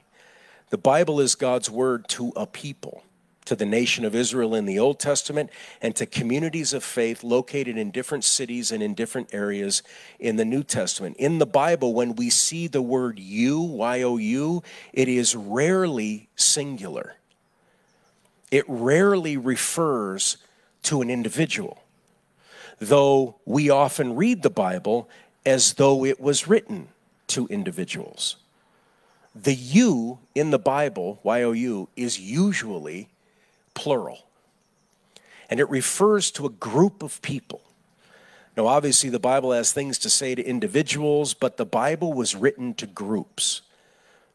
The 0.71 0.79
Bible 0.79 1.21
is 1.21 1.37
God's 1.37 1.71
word 1.71 2.09
to 2.09 2.33
a 2.35 2.47
people, 2.47 3.05
to 3.45 3.55
the 3.55 3.65
nation 3.65 4.05
of 4.05 4.17
Israel 4.17 4.55
in 4.55 4.65
the 4.65 4.81
Old 4.81 4.99
Testament, 4.99 5.51
and 5.81 5.95
to 5.95 6.07
communities 6.07 6.73
of 6.73 6.83
faith 6.83 7.23
located 7.23 7.79
in 7.79 7.93
different 7.93 8.25
cities 8.25 8.73
and 8.73 8.83
in 8.83 8.95
different 8.95 9.33
areas 9.33 9.85
in 10.19 10.35
the 10.35 10.45
New 10.45 10.65
Testament. 10.65 11.17
In 11.19 11.39
the 11.39 11.47
Bible, 11.47 11.95
when 11.95 12.17
we 12.17 12.31
see 12.31 12.67
the 12.67 12.83
word 12.83 13.21
you, 13.21 13.61
Y 13.61 14.03
O 14.03 14.17
U, 14.17 14.63
it 14.93 15.09
is 15.09 15.37
rarely 15.37 16.29
singular. 16.35 17.15
It 18.51 18.65
rarely 18.67 19.37
refers 19.37 20.37
to 20.83 21.01
an 21.01 21.11
individual, 21.11 21.83
though 22.81 23.37
we 23.45 23.71
often 23.71 24.17
read 24.17 24.43
the 24.43 24.51
Bible 24.51 25.09
as 25.45 25.75
though 25.75 26.05
it 26.05 26.21
was 26.21 26.49
written 26.49 26.89
to 27.29 27.47
individuals. 27.47 28.37
The 29.43 29.55
you 29.55 30.21
in 30.35 30.51
the 30.51 30.59
Bible, 30.59 31.21
Y 31.23 31.43
O 31.43 31.53
U, 31.53 31.89
is 31.95 32.19
usually 32.19 33.11
plural. 33.75 34.27
And 35.51 35.61
it 35.61 35.69
refers 35.69 36.31
to 36.33 36.47
a 36.47 36.51
group 36.51 37.03
of 37.03 37.21
people. 37.21 37.61
Now, 38.57 38.67
obviously, 38.67 39.11
the 39.11 39.21
Bible 39.21 39.53
has 39.53 39.73
things 39.73 39.99
to 39.99 40.11
say 40.11 40.35
to 40.35 40.43
individuals, 40.43 41.35
but 41.35 41.59
the 41.59 41.67
Bible 41.67 42.15
was 42.15 42.35
written 42.35 42.73
to 42.75 42.87
groups. 42.87 43.61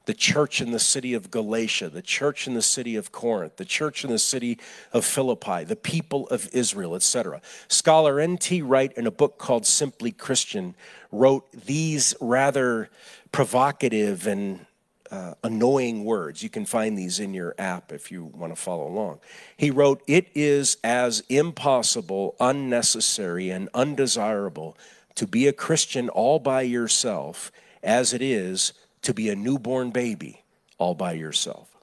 The 0.05 0.13
church 0.13 0.61
in 0.61 0.71
the 0.71 0.79
city 0.79 1.15
of 1.15 1.31
Galatia, 1.31 1.89
the 1.89 2.01
church 2.03 2.47
in 2.47 2.53
the 2.53 2.61
city 2.61 2.95
of 2.95 3.11
Corinth, 3.11 3.57
the 3.57 3.65
church 3.65 4.03
in 4.03 4.11
the 4.11 4.19
city 4.19 4.59
of 4.93 5.05
Philippi, 5.05 5.63
the 5.63 5.75
people 5.75 6.27
of 6.27 6.47
Israel, 6.53 6.95
etc. 6.95 7.41
Scholar 7.67 8.19
N.T. 8.19 8.61
Wright, 8.61 8.93
in 8.93 9.07
a 9.07 9.11
book 9.11 9.39
called 9.39 9.65
Simply 9.65 10.11
Christian, 10.11 10.75
wrote 11.11 11.51
these 11.51 12.13
rather 12.21 12.89
provocative 13.31 14.27
and 14.27 14.65
uh, 15.11 15.33
annoying 15.43 16.05
words. 16.05 16.41
You 16.41 16.49
can 16.49 16.65
find 16.65 16.97
these 16.97 17.19
in 17.19 17.33
your 17.33 17.53
app 17.57 17.91
if 17.91 18.11
you 18.11 18.23
want 18.23 18.55
to 18.55 18.61
follow 18.61 18.87
along. 18.87 19.19
He 19.57 19.69
wrote, 19.69 20.01
It 20.07 20.29
is 20.33 20.77
as 20.83 21.21
impossible, 21.27 22.35
unnecessary, 22.39 23.49
and 23.49 23.69
undesirable 23.73 24.77
to 25.15 25.27
be 25.27 25.47
a 25.47 25.53
Christian 25.53 26.07
all 26.09 26.39
by 26.39 26.61
yourself 26.61 27.51
as 27.83 28.13
it 28.13 28.21
is 28.21 28.73
to 29.01 29.13
be 29.13 29.29
a 29.29 29.35
newborn 29.35 29.91
baby 29.91 30.43
all 30.77 30.95
by 30.95 31.13
yourself. 31.13 31.75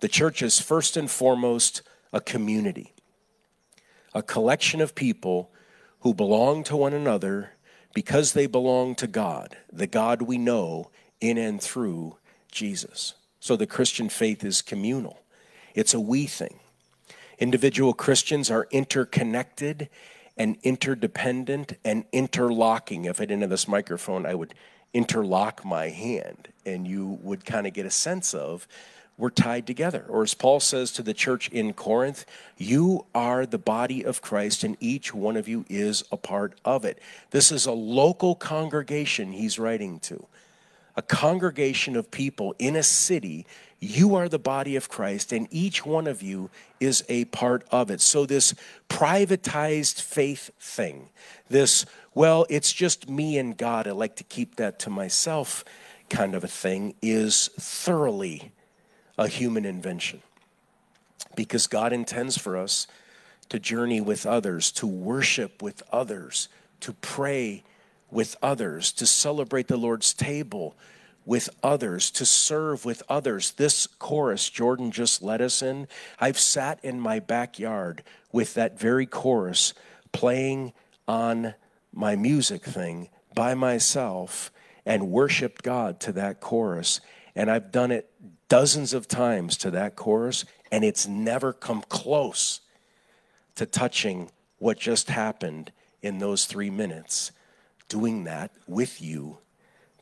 The 0.00 0.08
church 0.08 0.40
is 0.40 0.60
first 0.60 0.96
and 0.96 1.10
foremost 1.10 1.82
a 2.12 2.20
community, 2.20 2.94
a 4.14 4.22
collection 4.22 4.80
of 4.80 4.94
people 4.94 5.50
who 6.00 6.14
belong 6.14 6.62
to 6.64 6.76
one 6.76 6.92
another 6.92 7.50
because 7.94 8.32
they 8.32 8.46
belong 8.46 8.94
to 8.96 9.06
God, 9.06 9.56
the 9.72 9.86
God 9.86 10.22
we 10.22 10.38
know 10.38 10.90
in 11.20 11.38
and 11.38 11.60
through 11.60 12.16
Jesus. 12.54 13.14
So 13.40 13.56
the 13.56 13.66
Christian 13.66 14.08
faith 14.08 14.42
is 14.42 14.62
communal, 14.62 15.20
it's 15.74 15.92
a 15.92 16.00
we 16.00 16.26
thing. 16.26 16.60
Individual 17.38 17.92
Christians 17.92 18.50
are 18.50 18.68
interconnected 18.70 19.88
and 20.36 20.56
interdependent 20.62 21.74
and 21.84 22.04
interlocking. 22.12 23.04
If 23.04 23.20
I 23.20 23.24
didn't 23.24 23.42
have 23.42 23.50
this 23.50 23.68
microphone, 23.68 24.24
I 24.24 24.34
would 24.34 24.54
interlock 24.92 25.64
my 25.64 25.88
hand 25.88 26.48
and 26.64 26.86
you 26.86 27.18
would 27.22 27.44
kind 27.44 27.66
of 27.66 27.72
get 27.72 27.86
a 27.86 27.90
sense 27.90 28.32
of 28.34 28.68
we're 29.16 29.30
tied 29.30 29.66
together. 29.66 30.04
Or 30.08 30.22
as 30.22 30.34
Paul 30.34 30.58
says 30.60 30.90
to 30.92 31.02
the 31.02 31.14
church 31.14 31.48
in 31.48 31.72
Corinth, 31.72 32.24
you 32.56 33.06
are 33.14 33.46
the 33.46 33.58
body 33.58 34.04
of 34.04 34.22
Christ 34.22 34.64
and 34.64 34.76
each 34.80 35.14
one 35.14 35.36
of 35.36 35.46
you 35.46 35.64
is 35.68 36.04
a 36.10 36.16
part 36.16 36.58
of 36.64 36.84
it. 36.84 37.00
This 37.30 37.52
is 37.52 37.66
a 37.66 37.72
local 37.72 38.34
congregation 38.34 39.32
he's 39.32 39.58
writing 39.58 40.00
to 40.00 40.26
a 40.96 41.02
congregation 41.02 41.96
of 41.96 42.10
people 42.10 42.54
in 42.58 42.76
a 42.76 42.82
city, 42.82 43.46
you 43.80 44.14
are 44.14 44.28
the 44.28 44.38
body 44.38 44.76
of 44.76 44.88
Christ, 44.88 45.32
and 45.32 45.48
each 45.50 45.84
one 45.84 46.06
of 46.06 46.22
you 46.22 46.50
is 46.80 47.04
a 47.08 47.26
part 47.26 47.64
of 47.70 47.90
it. 47.90 48.00
So, 48.00 48.26
this 48.26 48.54
privatized 48.88 50.00
faith 50.00 50.50
thing, 50.58 51.08
this, 51.48 51.84
well, 52.14 52.46
it's 52.48 52.72
just 52.72 53.08
me 53.08 53.38
and 53.38 53.56
God, 53.56 53.86
I 53.86 53.90
like 53.90 54.16
to 54.16 54.24
keep 54.24 54.56
that 54.56 54.78
to 54.80 54.90
myself 54.90 55.64
kind 56.08 56.34
of 56.34 56.44
a 56.44 56.48
thing, 56.48 56.94
is 57.02 57.50
thoroughly 57.58 58.52
a 59.18 59.28
human 59.28 59.64
invention. 59.64 60.22
Because 61.34 61.66
God 61.66 61.92
intends 61.92 62.38
for 62.38 62.56
us 62.56 62.86
to 63.48 63.58
journey 63.58 64.00
with 64.00 64.24
others, 64.26 64.70
to 64.72 64.86
worship 64.86 65.62
with 65.62 65.82
others, 65.92 66.48
to 66.80 66.92
pray 66.92 67.64
with 68.14 68.36
others, 68.40 68.92
to 68.92 69.06
celebrate 69.06 69.66
the 69.66 69.76
Lord's 69.76 70.14
table 70.14 70.76
with 71.26 71.50
others, 71.62 72.10
to 72.12 72.24
serve 72.24 72.84
with 72.84 73.02
others. 73.08 73.52
This 73.52 73.86
chorus 73.86 74.48
Jordan 74.48 74.92
just 74.92 75.20
led 75.20 75.42
us 75.42 75.62
in, 75.62 75.88
I've 76.20 76.38
sat 76.38 76.78
in 76.84 77.00
my 77.00 77.18
backyard 77.18 78.04
with 78.30 78.54
that 78.54 78.78
very 78.78 79.04
chorus 79.04 79.74
playing 80.12 80.72
on 81.08 81.54
my 81.92 82.14
music 82.14 82.62
thing 82.62 83.08
by 83.34 83.54
myself 83.54 84.52
and 84.86 85.10
worshiped 85.10 85.62
God 85.62 85.98
to 86.00 86.12
that 86.12 86.40
chorus. 86.40 87.00
And 87.34 87.50
I've 87.50 87.72
done 87.72 87.90
it 87.90 88.10
dozens 88.48 88.94
of 88.94 89.08
times 89.08 89.56
to 89.56 89.70
that 89.72 89.96
chorus, 89.96 90.44
and 90.70 90.84
it's 90.84 91.08
never 91.08 91.52
come 91.52 91.82
close 91.88 92.60
to 93.56 93.66
touching 93.66 94.30
what 94.58 94.78
just 94.78 95.10
happened 95.10 95.72
in 96.00 96.18
those 96.18 96.44
three 96.44 96.70
minutes 96.70 97.32
doing 97.94 98.24
that 98.24 98.50
with 98.66 99.00
you 99.00 99.38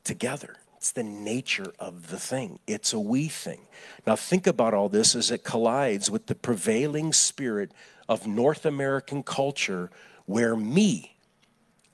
together. 0.02 0.56
It's 0.78 0.92
the 0.92 1.02
nature 1.02 1.74
of 1.78 2.08
the 2.08 2.18
thing. 2.18 2.58
It's 2.66 2.94
a 2.94 2.98
we 2.98 3.28
thing. 3.28 3.66
Now, 4.06 4.16
think 4.16 4.46
about 4.46 4.72
all 4.72 4.88
this 4.88 5.14
as 5.14 5.30
it 5.30 5.44
collides 5.44 6.10
with 6.10 6.24
the 6.24 6.34
prevailing 6.34 7.12
spirit 7.12 7.70
of 8.08 8.26
North 8.26 8.64
American 8.64 9.22
culture 9.22 9.90
where 10.24 10.56
me 10.56 11.18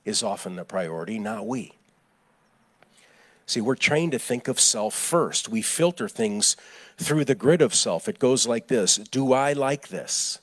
is 0.05 0.23
often 0.23 0.55
the 0.55 0.63
priority, 0.63 1.19
not 1.19 1.45
we. 1.45 1.73
See, 3.45 3.59
we're 3.59 3.75
trained 3.75 4.13
to 4.13 4.19
think 4.19 4.47
of 4.47 4.57
self 4.57 4.93
first. 4.95 5.49
We 5.49 5.61
filter 5.61 6.07
things 6.07 6.55
through 6.97 7.25
the 7.25 7.35
grid 7.35 7.61
of 7.61 7.75
self. 7.75 8.07
It 8.07 8.19
goes 8.19 8.47
like 8.47 8.69
this 8.69 8.95
Do 8.95 9.33
I 9.33 9.51
like 9.51 9.89
this? 9.89 10.39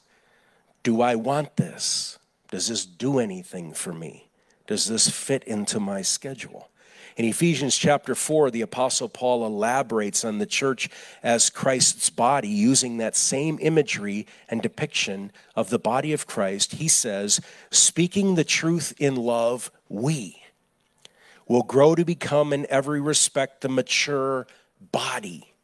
Do 0.82 1.00
I 1.00 1.14
want 1.14 1.56
this? 1.56 2.18
Does 2.50 2.68
this 2.68 2.84
do 2.84 3.18
anything 3.18 3.72
for 3.72 3.94
me? 3.94 4.25
Does 4.66 4.86
this 4.86 5.08
fit 5.08 5.44
into 5.44 5.80
my 5.80 6.02
schedule? 6.02 6.68
In 7.16 7.24
Ephesians 7.24 7.78
chapter 7.78 8.14
4, 8.14 8.50
the 8.50 8.60
Apostle 8.60 9.08
Paul 9.08 9.46
elaborates 9.46 10.22
on 10.22 10.38
the 10.38 10.44
church 10.44 10.90
as 11.22 11.48
Christ's 11.48 12.10
body 12.10 12.48
using 12.48 12.98
that 12.98 13.16
same 13.16 13.58
imagery 13.62 14.26
and 14.50 14.60
depiction 14.60 15.32
of 15.54 15.70
the 15.70 15.78
body 15.78 16.12
of 16.12 16.26
Christ. 16.26 16.72
He 16.74 16.88
says, 16.88 17.40
Speaking 17.70 18.34
the 18.34 18.44
truth 18.44 18.92
in 18.98 19.16
love, 19.16 19.70
we 19.88 20.42
will 21.48 21.62
grow 21.62 21.94
to 21.94 22.04
become 22.04 22.52
in 22.52 22.66
every 22.68 23.00
respect 23.00 23.62
the 23.62 23.70
mature 23.70 24.46
body 24.92 25.54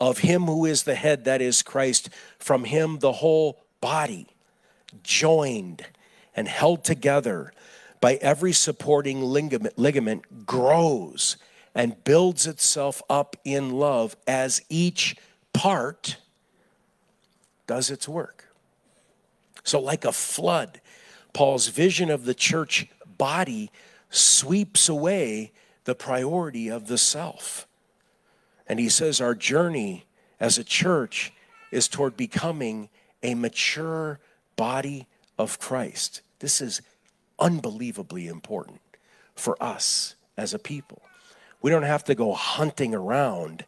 of 0.00 0.18
Him 0.18 0.42
who 0.42 0.64
is 0.64 0.84
the 0.84 0.94
head, 0.94 1.24
that 1.24 1.42
is 1.42 1.62
Christ. 1.62 2.08
From 2.38 2.64
Him, 2.64 3.00
the 3.00 3.14
whole 3.14 3.64
body, 3.80 4.28
joined 5.02 5.84
and 6.36 6.46
held 6.46 6.84
together 6.84 7.52
by 8.00 8.14
every 8.16 8.52
supporting 8.52 9.22
ligament, 9.22 9.78
ligament 9.78 10.46
grows 10.46 11.36
and 11.74 12.02
builds 12.04 12.46
itself 12.46 13.02
up 13.08 13.36
in 13.44 13.70
love 13.70 14.16
as 14.26 14.62
each 14.68 15.16
part 15.52 16.16
does 17.66 17.90
its 17.90 18.08
work. 18.08 18.46
So, 19.64 19.80
like 19.80 20.04
a 20.04 20.12
flood, 20.12 20.80
Paul's 21.32 21.68
vision 21.68 22.10
of 22.10 22.24
the 22.24 22.34
church 22.34 22.88
body 23.18 23.70
sweeps 24.10 24.88
away 24.88 25.52
the 25.84 25.94
priority 25.94 26.68
of 26.68 26.86
the 26.86 26.98
self. 26.98 27.66
And 28.66 28.78
he 28.78 28.88
says 28.88 29.20
our 29.20 29.34
journey 29.34 30.06
as 30.40 30.58
a 30.58 30.64
church 30.64 31.32
is 31.70 31.88
toward 31.88 32.16
becoming 32.16 32.88
a 33.22 33.34
mature 33.34 34.20
body 34.56 35.06
of 35.38 35.58
Christ. 35.58 36.22
This 36.38 36.60
is 36.60 36.82
unbelievably 37.38 38.26
important 38.26 38.80
for 39.34 39.62
us 39.62 40.14
as 40.36 40.54
a 40.54 40.58
people. 40.58 41.02
We 41.60 41.70
don't 41.70 41.82
have 41.82 42.04
to 42.04 42.14
go 42.14 42.32
hunting 42.32 42.94
around 42.94 43.64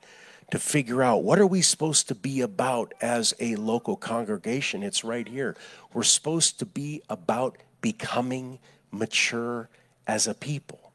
to 0.50 0.58
figure 0.58 1.02
out 1.02 1.22
what 1.22 1.38
are 1.38 1.46
we 1.46 1.62
supposed 1.62 2.08
to 2.08 2.14
be 2.14 2.40
about 2.40 2.92
as 3.00 3.34
a 3.38 3.56
local 3.56 3.96
congregation. 3.96 4.82
It's 4.82 5.04
right 5.04 5.26
here. 5.26 5.56
We're 5.92 6.02
supposed 6.02 6.58
to 6.58 6.66
be 6.66 7.02
about 7.08 7.56
becoming 7.80 8.58
mature 8.90 9.68
as 10.06 10.26
a 10.26 10.34
people, 10.34 10.92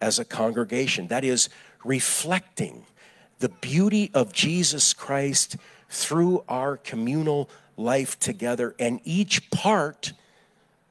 as 0.00 0.18
a 0.18 0.24
congregation. 0.24 1.08
That 1.08 1.24
is 1.24 1.48
reflecting 1.84 2.84
the 3.38 3.48
beauty 3.48 4.10
of 4.12 4.32
Jesus 4.32 4.92
Christ 4.92 5.56
through 5.88 6.44
our 6.48 6.76
communal 6.76 7.48
life 7.76 8.18
together 8.18 8.74
and 8.78 9.00
each 9.04 9.50
part 9.50 10.12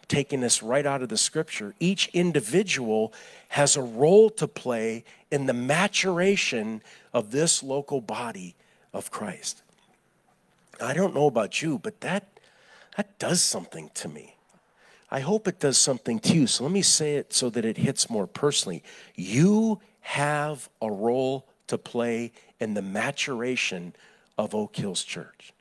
taking 0.07 0.41
this 0.41 0.61
right 0.63 0.85
out 0.85 1.01
of 1.01 1.09
the 1.09 1.17
scripture. 1.17 1.73
Each 1.79 2.07
individual 2.13 3.13
has 3.49 3.75
a 3.75 3.81
role 3.81 4.29
to 4.31 4.47
play 4.47 5.03
in 5.31 5.45
the 5.45 5.53
maturation 5.53 6.81
of 7.13 7.31
this 7.31 7.63
local 7.63 8.01
body 8.01 8.55
of 8.93 9.11
Christ. 9.11 9.61
I 10.81 10.93
don't 10.93 11.15
know 11.15 11.27
about 11.27 11.61
you, 11.61 11.79
but 11.79 12.01
that, 12.01 12.27
that 12.97 13.17
does 13.19 13.41
something 13.41 13.89
to 13.95 14.07
me. 14.07 14.35
I 15.11 15.19
hope 15.19 15.47
it 15.47 15.59
does 15.59 15.77
something 15.77 16.19
to 16.19 16.35
you. 16.35 16.47
So 16.47 16.63
let 16.63 16.73
me 16.73 16.81
say 16.81 17.15
it 17.15 17.33
so 17.33 17.49
that 17.51 17.63
it 17.63 17.77
hits 17.77 18.09
more 18.09 18.27
personally. 18.27 18.83
You 19.15 19.79
have 20.01 20.69
a 20.81 20.91
role 20.91 21.47
to 21.67 21.77
play 21.77 22.31
in 22.59 22.73
the 22.73 22.81
maturation 22.81 23.93
of 24.37 24.53
Oak 24.53 24.75
Hills 24.75 25.03
Church. 25.03 25.53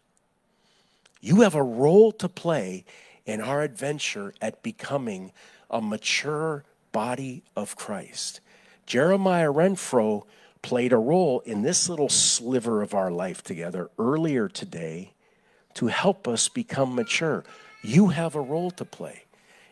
You 1.21 1.41
have 1.43 1.55
a 1.55 1.63
role 1.63 2.13
to 2.13 2.29
play 2.29 2.85
in 3.27 3.41
our 3.41 3.63
adventure 3.63 4.35
at 4.41 4.63
becoming 4.63 5.33
a 5.71 5.81
mature 5.81 6.65
body 6.93 7.43
of 7.57 7.77
Christ. 7.77 8.41
Jeremiah 8.87 9.53
Renfro 9.53 10.25
played 10.63 10.93
a 10.93 10.99
role 10.99 11.41
in 11.41 11.63
this 11.63 11.89
little 11.89 12.09
sliver 12.09 12.83
of 12.83 12.95
our 12.95 13.11
life 13.11 13.43
together 13.43 13.91
earlier 13.99 14.49
today 14.49 15.13
to 15.75 15.89
help 15.89 16.27
us 16.29 16.49
become 16.49 16.95
mature. 16.95 17.45
You 17.83 18.09
have 18.09 18.35
a 18.35 18.41
role 18.41 18.71
to 18.73 18.85
play 18.85 19.25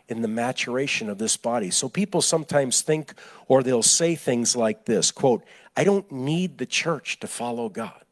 in 0.09 0.21
the 0.21 0.29
maturation 0.29 1.09
of 1.09 1.19
this 1.19 1.37
body. 1.37 1.71
So 1.71 1.89
people 1.89 2.21
sometimes 2.21 2.83
think 2.83 3.15
or 3.49 3.63
they'll 3.63 3.83
say 3.83 4.15
things 4.15 4.55
like 4.55 4.85
this, 4.85 5.11
quote, 5.11 5.45
I 5.77 5.85
don't 5.85 6.11
need 6.13 6.59
the 6.59 6.67
church 6.67 7.21
to 7.21 7.27
follow 7.27 7.69
God. 7.69 8.05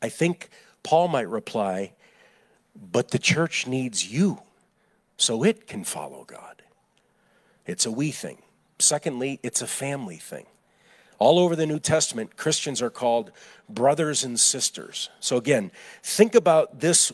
I 0.00 0.08
think 0.08 0.48
Paul 0.82 1.08
might 1.08 1.28
reply, 1.28 1.92
but 2.92 3.10
the 3.10 3.18
church 3.18 3.66
needs 3.66 4.10
you 4.10 4.40
so 5.16 5.44
it 5.44 5.66
can 5.66 5.84
follow 5.84 6.24
God. 6.24 6.62
It's 7.66 7.86
a 7.86 7.90
we 7.90 8.10
thing. 8.10 8.38
Secondly, 8.78 9.40
it's 9.42 9.62
a 9.62 9.66
family 9.66 10.16
thing. 10.16 10.46
All 11.18 11.38
over 11.38 11.56
the 11.56 11.66
New 11.66 11.78
Testament, 11.78 12.36
Christians 12.36 12.82
are 12.82 12.90
called 12.90 13.32
brothers 13.68 14.22
and 14.22 14.38
sisters. 14.38 15.08
So, 15.18 15.38
again, 15.38 15.72
think 16.02 16.34
about 16.34 16.80
this 16.80 17.10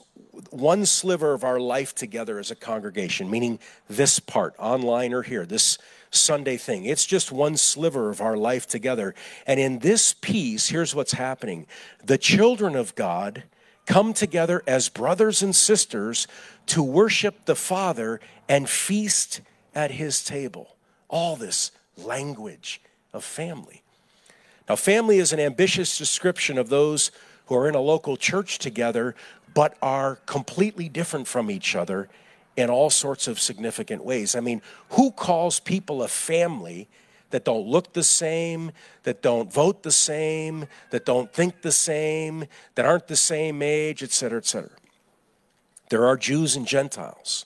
one 0.51 0.87
sliver 0.87 1.35
of 1.35 1.45
our 1.45 1.61
life 1.61 1.95
together 1.95 2.39
as 2.39 2.51
a 2.51 2.57
congregation, 2.57 3.31
meaning 3.31 3.61
this 3.89 4.19
part, 4.19 4.55
online 4.59 5.13
or 5.13 5.23
here, 5.23 5.47
this 5.47 5.79
Sunday 6.11 6.57
thing. 6.57 6.85
It's 6.85 7.07
just 7.07 7.31
one 7.31 7.57
sliver 7.57 8.11
of 8.11 8.21
our 8.21 8.37
life 8.37 8.67
together. 8.67 9.15
And 9.47 9.61
in 9.61 9.79
this 9.79 10.15
piece, 10.15 10.69
here's 10.69 10.95
what's 10.95 11.13
happening 11.13 11.67
the 12.05 12.19
children 12.19 12.75
of 12.75 12.95
God 12.97 13.45
come 13.87 14.13
together 14.13 14.63
as 14.67 14.89
brothers 14.89 15.43
and 15.43 15.55
sisters 15.55 16.27
to 16.67 16.83
worship 16.83 17.45
the 17.45 17.57
Father 17.57 18.21
and 18.49 18.69
feast 18.69 19.41
at 19.75 19.93
his 19.93 20.25
table. 20.25 20.77
All 21.09 21.37
this 21.37 21.73
language 21.97 22.81
of 23.13 23.25
family. 23.25 23.83
Now, 24.69 24.77
family 24.77 25.19
is 25.19 25.33
an 25.33 25.41
ambitious 25.41 25.99
description 25.99 26.59
of 26.59 26.69
those 26.69 27.11
who 27.47 27.57
are 27.57 27.69
in 27.69 27.75
a 27.75 27.81
local 27.81 28.17
church 28.17 28.59
together 28.59 29.15
but 29.55 29.77
are 29.83 30.17
completely 30.27 30.89
different 30.89 31.29
from 31.29 31.51
each 31.51 31.77
other 31.77 32.09
in 32.57 32.71
all 32.71 32.91
sorts 32.91 33.29
of 33.29 33.41
significant 33.41 34.05
ways. 34.05 34.35
I 34.35 34.41
mean, 34.41 34.63
who 34.91 35.11
calls 35.11 35.61
people 35.61 36.03
a 36.03 36.09
family 36.09 36.89
that 37.33 37.45
don't 37.45 37.67
look 37.67 37.93
the 37.93 38.05
same, 38.05 38.71
that 39.03 39.21
don't 39.21 39.53
vote 39.53 39.83
the 39.83 39.91
same, 39.91 40.67
that 40.91 41.05
don't 41.05 41.33
think 41.33 41.63
the 41.63 41.73
same, 41.73 42.47
that 42.77 42.87
aren't 42.87 43.09
the 43.09 43.17
same 43.17 43.61
age, 43.61 44.03
et 44.03 44.13
cetera, 44.13 44.39
et 44.39 44.47
cetera? 44.47 44.71
There 45.91 46.07
are 46.07 46.17
Jews 46.17 46.57
and 46.57 46.67
Gentiles. 46.67 47.45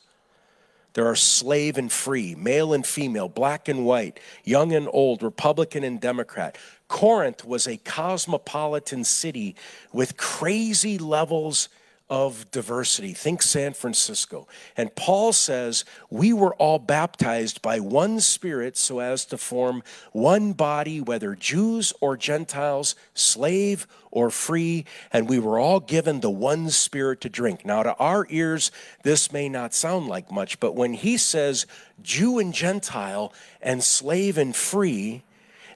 There 0.92 1.06
are 1.06 1.16
slave 1.16 1.76
and 1.76 1.92
free, 1.92 2.34
male 2.34 2.72
and 2.72 2.86
female, 2.86 3.28
black 3.28 3.68
and 3.68 3.84
white, 3.84 4.18
young 4.44 4.72
and 4.72 4.88
old, 4.92 5.22
Republican 5.22 5.84
and 5.84 6.00
Democrat. 6.00 6.56
Corinth 6.88 7.44
was 7.44 7.66
a 7.66 7.76
cosmopolitan 7.78 9.04
city 9.04 9.56
with 9.92 10.16
crazy 10.16 10.96
levels 10.96 11.68
of 12.08 12.50
diversity. 12.50 13.12
Think 13.12 13.42
San 13.42 13.72
Francisco. 13.72 14.46
And 14.76 14.94
Paul 14.94 15.32
says, 15.32 15.84
We 16.08 16.32
were 16.32 16.54
all 16.54 16.78
baptized 16.78 17.62
by 17.62 17.80
one 17.80 18.20
Spirit 18.20 18.76
so 18.76 19.00
as 19.00 19.24
to 19.26 19.38
form 19.38 19.82
one 20.12 20.52
body, 20.52 21.00
whether 21.00 21.34
Jews 21.34 21.92
or 22.00 22.16
Gentiles, 22.16 22.94
slave 23.14 23.86
or 24.12 24.30
free, 24.30 24.84
and 25.12 25.28
we 25.28 25.38
were 25.38 25.58
all 25.58 25.80
given 25.80 26.20
the 26.20 26.30
one 26.30 26.70
Spirit 26.70 27.20
to 27.22 27.28
drink. 27.28 27.66
Now, 27.66 27.82
to 27.82 27.94
our 27.96 28.26
ears, 28.30 28.70
this 29.02 29.32
may 29.32 29.48
not 29.48 29.74
sound 29.74 30.06
like 30.06 30.30
much, 30.30 30.60
but 30.60 30.74
when 30.74 30.94
he 30.94 31.16
says 31.16 31.66
Jew 32.02 32.38
and 32.38 32.54
Gentile 32.54 33.32
and 33.60 33.82
slave 33.82 34.38
and 34.38 34.54
free, 34.54 35.22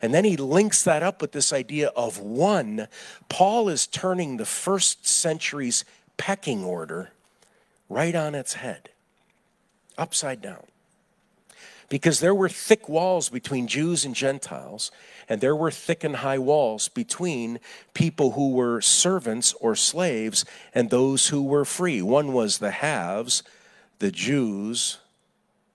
and 0.02 0.14
then 0.14 0.24
he 0.24 0.36
links 0.36 0.82
that 0.84 1.02
up 1.02 1.20
with 1.20 1.32
this 1.32 1.52
idea 1.52 1.88
of 1.88 2.18
one. 2.18 2.88
Paul 3.28 3.68
is 3.68 3.86
turning 3.86 4.36
the 4.36 4.46
first 4.46 5.06
century's 5.06 5.84
pecking 6.20 6.62
order 6.62 7.12
right 7.88 8.14
on 8.14 8.35
its 8.35 8.52
head, 8.52 8.90
upside 9.96 10.42
down. 10.42 10.66
Because 11.88 12.20
there 12.20 12.35
were 12.35 12.50
thick 12.50 12.90
walls 12.90 13.30
between 13.30 13.66
Jews 13.66 14.04
and 14.04 14.14
Gentiles, 14.14 14.90
and 15.30 15.40
there 15.40 15.56
were 15.56 15.70
thick 15.70 16.04
and 16.04 16.16
high 16.16 16.38
walls 16.38 16.88
between 16.88 17.59
people 17.94 18.33
who 18.33 18.50
were 18.50 18.83
servants 18.83 19.54
or 19.54 19.74
slaves 19.74 20.44
and 20.74 20.90
those 20.90 21.28
who 21.28 21.42
were 21.42 21.64
free. 21.64 22.02
One 22.02 22.35
was 22.35 22.59
the 22.59 22.70
haves, 22.70 23.42
the 23.98 24.11
Jews, 24.11 24.98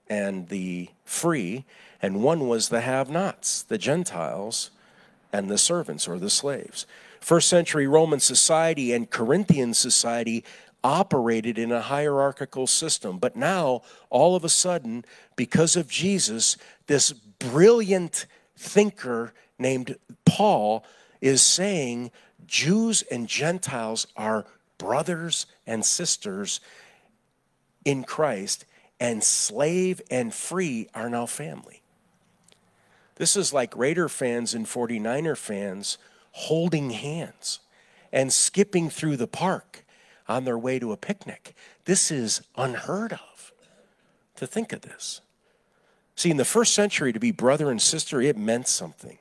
and 0.08 0.50
the 0.50 0.90
free, 1.06 1.66
and 2.04 2.22
one 2.22 2.48
was 2.48 2.70
the 2.70 2.82
have 2.82 3.10
nots, 3.10 3.64
the 3.64 3.80
Gentiles, 3.80 4.70
and 5.34 5.50
the 5.50 5.58
servants 5.58 6.08
or 6.08 6.20
the 6.20 6.30
slaves. 6.30 6.86
First 7.26 7.50
century 7.50 7.88
Roman 7.88 8.20
society 8.20 8.94
and 8.94 9.10
Corinthian 9.10 9.74
society 9.74 10.44
operated 10.84 11.58
in 11.58 11.72
a 11.72 11.82
hierarchical 11.82 12.68
system. 12.68 13.18
But 13.18 13.36
now, 13.36 13.82
all 14.12 14.36
of 14.36 14.46
a 14.46 14.50
sudden, 14.50 15.04
because 15.36 15.76
of 15.76 15.90
Jesus, 15.90 16.56
this 16.86 17.14
brilliant 17.14 18.28
thinker 18.56 19.34
named 19.58 19.96
Paul 20.24 20.86
is 21.20 21.42
saying 21.42 22.12
Jews 22.46 23.02
and 23.10 23.28
Gentiles 23.28 24.06
are 24.16 24.46
brothers 24.78 25.48
and 25.66 25.84
sisters 25.84 26.60
in 27.84 28.04
Christ, 28.04 28.66
and 29.00 29.24
slave 29.24 30.00
and 30.12 30.32
free 30.32 30.90
are 30.94 31.10
now 31.10 31.26
family. 31.26 31.82
This 33.16 33.36
is 33.36 33.52
like 33.52 33.76
Raider 33.76 34.10
fans 34.10 34.54
and 34.54 34.68
49er 34.68 35.36
fans 35.36 35.98
holding 36.36 36.90
hands 36.90 37.60
and 38.12 38.32
skipping 38.32 38.90
through 38.90 39.16
the 39.16 39.26
park 39.28 39.86
on 40.28 40.44
their 40.44 40.58
way 40.58 40.78
to 40.78 40.92
a 40.92 40.98
picnic. 40.98 41.56
This 41.86 42.12
is 42.12 42.42
unheard 42.58 43.14
of 43.14 43.54
to 44.36 44.46
think 44.46 44.74
of 44.74 44.82
this. 44.82 45.22
See, 46.18 46.30
in 46.30 46.36
the 46.36 46.44
first 46.44 46.74
century, 46.74 47.14
to 47.14 47.22
be 47.22 47.32
brother 47.32 47.72
and 47.72 47.82
sister, 47.82 48.22
it 48.22 48.38
meant 48.38 48.68
something. 48.68 49.18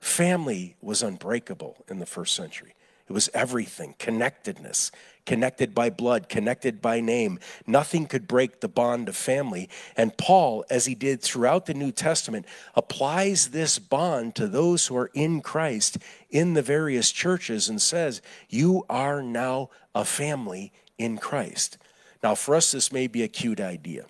Family 0.00 0.76
was 0.82 1.02
unbreakable 1.02 1.84
in 1.88 1.98
the 1.98 2.06
first 2.06 2.34
century. 2.34 2.74
It 3.08 3.12
was 3.12 3.30
everything 3.32 3.94
connectedness, 3.98 4.92
connected 5.24 5.74
by 5.74 5.88
blood, 5.88 6.28
connected 6.28 6.82
by 6.82 7.00
name. 7.00 7.38
Nothing 7.66 8.06
could 8.06 8.28
break 8.28 8.60
the 8.60 8.68
bond 8.68 9.08
of 9.08 9.16
family. 9.16 9.70
And 9.96 10.16
Paul, 10.16 10.64
as 10.68 10.84
he 10.84 10.94
did 10.94 11.22
throughout 11.22 11.64
the 11.64 11.74
New 11.74 11.90
Testament, 11.90 12.44
applies 12.74 13.48
this 13.48 13.78
bond 13.78 14.34
to 14.34 14.46
those 14.46 14.86
who 14.86 14.96
are 14.96 15.10
in 15.14 15.40
Christ 15.40 15.96
in 16.28 16.52
the 16.52 16.62
various 16.62 17.10
churches 17.10 17.68
and 17.68 17.80
says, 17.80 18.20
You 18.50 18.84
are 18.90 19.22
now 19.22 19.70
a 19.94 20.04
family 20.04 20.72
in 20.98 21.16
Christ. 21.16 21.78
Now, 22.22 22.34
for 22.34 22.54
us, 22.54 22.72
this 22.72 22.92
may 22.92 23.06
be 23.06 23.22
a 23.22 23.28
cute 23.28 23.60
idea, 23.60 24.04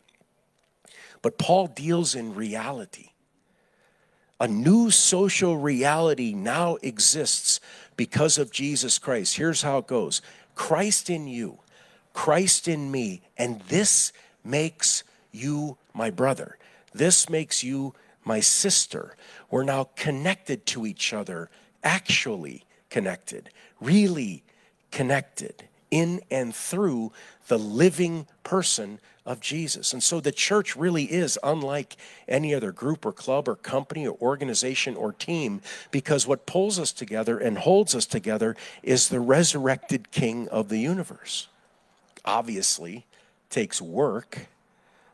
but 1.23 1.39
Paul 1.39 1.69
deals 1.69 2.17
in 2.17 2.35
reality. 2.35 3.11
A 4.41 4.47
new 4.47 4.91
social 4.91 5.57
reality 5.57 6.33
now 6.33 6.77
exists 6.77 7.59
because 7.99 8.39
of 8.39 8.53
Jesus 8.53 8.97
Christ. 8.97 9.37
Here's 9.37 9.61
how 9.61 9.79
it 9.79 9.87
goes 9.87 10.23
Christ 10.55 11.11
in 11.11 11.29
you, 11.29 11.59
Christ 12.15 12.67
in 12.67 12.91
me, 12.91 13.21
and 13.37 13.61
this 13.63 14.15
makes 14.43 15.05
you 15.31 15.77
my 15.93 16.09
brother. 16.09 16.57
This 16.95 17.29
makes 17.29 17.63
you 17.63 17.95
my 18.25 18.41
sister. 18.41 19.17
We're 19.51 19.65
now 19.65 19.91
connected 19.97 20.65
to 20.67 20.87
each 20.87 21.13
other, 21.13 21.51
actually 21.85 22.65
connected, 22.89 23.51
really 23.81 24.45
connected 24.91 25.65
in 25.91 26.21
and 26.31 26.55
through 26.55 27.13
the 27.49 27.59
living 27.59 28.27
person 28.45 29.01
of 29.29 29.41
Jesus. 29.41 29.93
And 29.93 30.03
so 30.03 30.21
the 30.21 30.33
church 30.33 30.75
really 30.75 31.05
is 31.05 31.38
unlike 31.43 31.97
any 32.27 32.55
other 32.55 32.73
group 32.73 33.05
or 33.05 33.12
club 33.12 33.47
or 33.47 33.57
company 33.57 34.07
or 34.07 34.17
organization 34.23 34.97
or 34.97 35.12
team 35.12 35.61
because 35.91 36.27
what 36.27 36.47
pulls 36.47 36.79
us 36.79 36.93
together 36.93 37.38
and 37.38 37.59
holds 37.59 37.95
us 37.95 38.07
together 38.07 38.57
is 38.83 39.09
the 39.09 39.21
resurrected 39.21 40.11
king 40.11 40.49
of 40.49 40.71
the 40.71 40.79
universe. 40.79 41.49
Obviously, 42.25 43.05
takes 43.51 43.83
work 43.83 44.47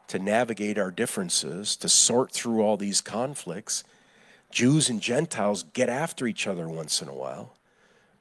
to 0.07 0.20
navigate 0.20 0.79
our 0.79 0.92
differences, 0.92 1.74
to 1.74 1.88
sort 1.88 2.31
through 2.31 2.62
all 2.62 2.77
these 2.77 3.00
conflicts. 3.00 3.83
Jews 4.53 4.88
and 4.88 5.00
Gentiles 5.00 5.64
get 5.72 5.88
after 5.88 6.29
each 6.29 6.46
other 6.46 6.68
once 6.68 7.03
in 7.03 7.09
a 7.09 7.14
while. 7.14 7.57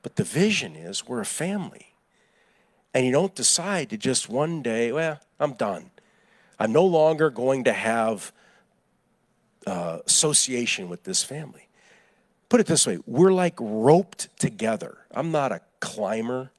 But 0.01 0.15
the 0.15 0.23
vision 0.23 0.75
is 0.75 1.07
we're 1.07 1.21
a 1.21 1.25
family. 1.25 1.92
And 2.93 3.05
you 3.05 3.11
don't 3.11 3.33
decide 3.33 3.89
to 3.89 3.97
just 3.97 4.29
one 4.29 4.61
day, 4.61 4.91
well, 4.91 5.19
I'm 5.39 5.53
done. 5.53 5.89
I'm 6.59 6.71
no 6.71 6.85
longer 6.85 7.29
going 7.29 7.63
to 7.63 7.73
have 7.73 8.31
uh, 9.65 9.99
association 10.05 10.89
with 10.89 11.03
this 11.03 11.23
family. 11.23 11.67
Put 12.49 12.59
it 12.59 12.67
this 12.67 12.85
way 12.85 12.99
we're 13.07 13.33
like 13.33 13.55
roped 13.59 14.29
together. 14.37 14.99
I'm 15.11 15.31
not 15.31 15.51
a 15.51 15.61
climber, 15.79 16.51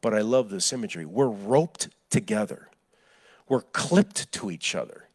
but 0.00 0.14
I 0.14 0.22
love 0.22 0.50
this 0.50 0.72
imagery. 0.72 1.04
We're 1.04 1.28
roped 1.28 1.88
together, 2.10 2.68
we're 3.48 3.62
clipped 3.62 4.32
to 4.32 4.50
each 4.50 4.74
other. 4.74 5.06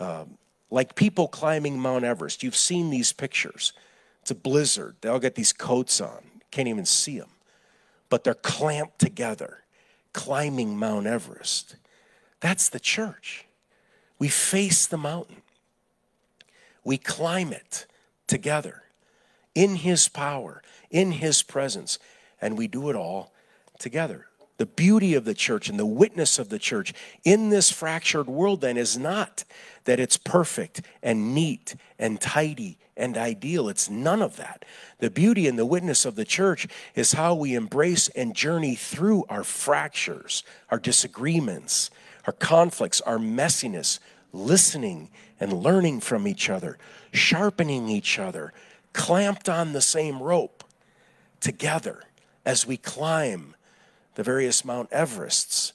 Um, 0.00 0.38
like 0.70 0.94
people 0.94 1.28
climbing 1.28 1.78
Mount 1.78 2.02
Everest. 2.02 2.42
You've 2.42 2.56
seen 2.56 2.88
these 2.88 3.12
pictures. 3.12 3.74
It's 4.22 4.30
a 4.30 4.34
blizzard. 4.34 4.96
They 5.02 5.08
all 5.10 5.18
got 5.18 5.34
these 5.34 5.52
coats 5.52 6.00
on. 6.00 6.24
Can't 6.50 6.66
even 6.66 6.86
see 6.86 7.18
them. 7.18 7.28
But 8.12 8.24
they're 8.24 8.34
clamped 8.34 8.98
together, 8.98 9.60
climbing 10.12 10.76
Mount 10.76 11.06
Everest. 11.06 11.76
That's 12.40 12.68
the 12.68 12.78
church. 12.78 13.46
We 14.18 14.28
face 14.28 14.84
the 14.84 14.98
mountain, 14.98 15.40
we 16.84 16.98
climb 16.98 17.54
it 17.54 17.86
together 18.26 18.82
in 19.54 19.76
His 19.76 20.08
power, 20.08 20.60
in 20.90 21.12
His 21.12 21.42
presence, 21.42 21.98
and 22.38 22.58
we 22.58 22.68
do 22.68 22.90
it 22.90 22.96
all 22.96 23.32
together. 23.78 24.26
The 24.58 24.66
beauty 24.66 25.14
of 25.14 25.24
the 25.24 25.32
church 25.32 25.70
and 25.70 25.78
the 25.78 25.86
witness 25.86 26.38
of 26.38 26.50
the 26.50 26.58
church 26.58 26.92
in 27.24 27.48
this 27.48 27.72
fractured 27.72 28.26
world, 28.26 28.60
then, 28.60 28.76
is 28.76 28.98
not 28.98 29.44
that 29.84 29.98
it's 29.98 30.18
perfect 30.18 30.82
and 31.02 31.34
neat 31.34 31.76
and 31.98 32.20
tidy 32.20 32.76
and 33.02 33.18
ideal. 33.18 33.68
It's 33.68 33.90
none 33.90 34.22
of 34.22 34.36
that. 34.36 34.64
The 34.98 35.10
beauty 35.10 35.48
and 35.48 35.58
the 35.58 35.66
witness 35.66 36.04
of 36.04 36.14
the 36.14 36.24
church 36.24 36.68
is 36.94 37.12
how 37.12 37.34
we 37.34 37.56
embrace 37.56 38.08
and 38.08 38.34
journey 38.34 38.76
through 38.76 39.24
our 39.28 39.42
fractures, 39.42 40.44
our 40.70 40.78
disagreements, 40.78 41.90
our 42.28 42.32
conflicts, 42.32 43.00
our 43.00 43.18
messiness, 43.18 43.98
listening 44.32 45.10
and 45.40 45.52
learning 45.52 46.00
from 46.00 46.28
each 46.28 46.48
other, 46.48 46.78
sharpening 47.12 47.88
each 47.88 48.20
other, 48.20 48.52
clamped 48.92 49.48
on 49.48 49.72
the 49.72 49.80
same 49.80 50.22
rope 50.22 50.62
together 51.40 52.04
as 52.46 52.66
we 52.66 52.76
climb 52.76 53.56
the 54.14 54.22
various 54.22 54.64
Mount 54.64 54.88
Everests 54.90 55.72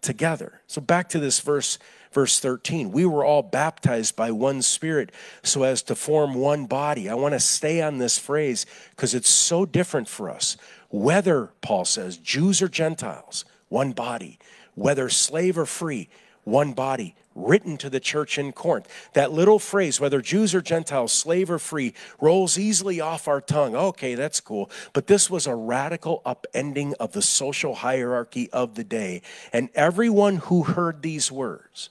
together. 0.00 0.62
So 0.66 0.80
back 0.80 1.10
to 1.10 1.18
this 1.18 1.40
verse 1.40 1.78
verse 2.12 2.40
13. 2.40 2.90
We 2.90 3.04
were 3.06 3.24
all 3.24 3.42
baptized 3.42 4.16
by 4.16 4.30
one 4.30 4.62
spirit 4.62 5.10
so 5.42 5.62
as 5.62 5.82
to 5.82 5.94
form 5.94 6.34
one 6.34 6.66
body. 6.66 7.08
I 7.08 7.14
want 7.14 7.34
to 7.34 7.40
stay 7.40 7.80
on 7.82 7.98
this 7.98 8.18
phrase 8.18 8.66
because 8.90 9.14
it's 9.14 9.30
so 9.30 9.64
different 9.64 10.08
for 10.08 10.30
us. 10.30 10.56
Whether 10.88 11.50
Paul 11.60 11.84
says 11.84 12.16
Jews 12.16 12.60
or 12.60 12.68
Gentiles, 12.68 13.44
one 13.68 13.92
body. 13.92 14.38
Whether 14.74 15.08
slave 15.08 15.58
or 15.58 15.66
free, 15.66 16.08
one 16.44 16.72
body 16.72 17.14
written 17.34 17.76
to 17.78 17.90
the 17.90 18.00
church 18.00 18.38
in 18.38 18.52
Corinth. 18.52 18.88
That 19.12 19.32
little 19.32 19.58
phrase, 19.58 20.00
whether 20.00 20.20
Jews 20.20 20.54
or 20.54 20.60
Gentiles, 20.60 21.12
slave 21.12 21.50
or 21.50 21.58
free, 21.58 21.94
rolls 22.20 22.58
easily 22.58 23.00
off 23.00 23.28
our 23.28 23.40
tongue. 23.40 23.74
Okay, 23.74 24.14
that's 24.14 24.40
cool. 24.40 24.70
But 24.92 25.06
this 25.06 25.30
was 25.30 25.46
a 25.46 25.54
radical 25.54 26.22
upending 26.26 26.94
of 26.94 27.12
the 27.12 27.22
social 27.22 27.76
hierarchy 27.76 28.50
of 28.50 28.74
the 28.74 28.84
day. 28.84 29.22
And 29.52 29.68
everyone 29.74 30.36
who 30.36 30.64
heard 30.64 31.02
these 31.02 31.30
words 31.30 31.90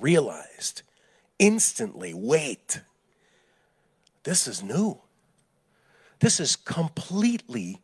realized 0.00 0.82
instantly 1.38 2.14
wait, 2.14 2.80
this 4.24 4.46
is 4.46 4.62
new. 4.62 4.98
This 6.20 6.40
is 6.40 6.56
completely 6.56 7.80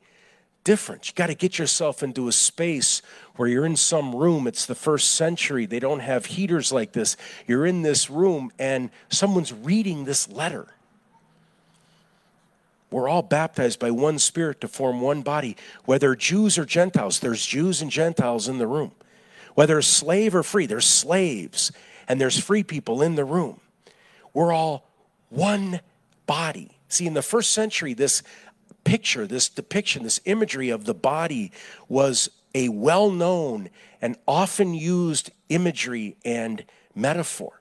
different. 0.65 1.07
You 1.09 1.15
got 1.15 1.29
to 1.29 1.35
get 1.35 1.59
yourself 1.59 2.03
into 2.03 2.27
a 2.27 2.33
space 2.33 3.03
where 3.37 3.49
you're 3.49 3.67
in 3.67 3.77
some 3.77 4.15
room. 4.15 4.47
It's 4.47 4.67
the 4.67 4.75
first 4.75 5.13
century. 5.13 5.67
They 5.67 5.79
don't 5.79 6.01
have 6.01 6.27
heaters 6.27 6.73
like 6.73 6.93
this. 6.93 7.17
You're 7.47 7.67
in 7.67 7.83
this 7.83 8.11
room 8.11 8.51
and 8.59 8.91
someone's 9.09 9.53
reading 9.53 10.05
this 10.05 10.29
letter. 10.29 10.69
We're 12.91 13.09
all 13.09 13.23
baptized 13.23 13.79
by 13.79 13.91
one 13.91 14.19
spirit 14.19 14.61
to 14.61 14.69
form 14.69 15.01
one 15.01 15.23
body, 15.23 15.57
whether 15.85 16.15
Jews 16.15 16.59
or 16.59 16.65
Gentiles. 16.65 17.21
There's 17.21 17.45
Jews 17.45 17.83
and 17.83 17.91
Gentiles 17.91 18.49
in 18.49 18.59
the 18.59 18.67
room. 18.67 18.93
Whether 19.55 19.83
slave 19.83 20.35
or 20.35 20.43
free, 20.43 20.67
there's 20.67 20.87
slaves 20.87 21.73
and 22.09 22.21
there's 22.21 22.39
free 22.39 22.63
people 22.63 23.03
in 23.03 23.15
the 23.15 23.25
room. 23.25 23.61
We're 24.33 24.53
all 24.53 24.89
one 25.31 25.81
body. 26.27 26.79
See, 26.89 27.07
in 27.07 27.15
the 27.15 27.23
first 27.23 27.53
century, 27.53 27.95
this 27.95 28.23
picture, 28.85 29.27
this 29.27 29.49
depiction, 29.49 30.03
this 30.03 30.21
imagery 30.25 30.71
of 30.71 30.85
the 30.85 30.95
body 30.95 31.53
was 31.89 32.29
a 32.55 32.69
well 32.69 33.11
known 33.11 33.71
and 34.01 34.17
often 34.29 34.75
used 34.75 35.31
imagery 35.49 36.17
and 36.25 36.65
metaphor. 36.95 37.61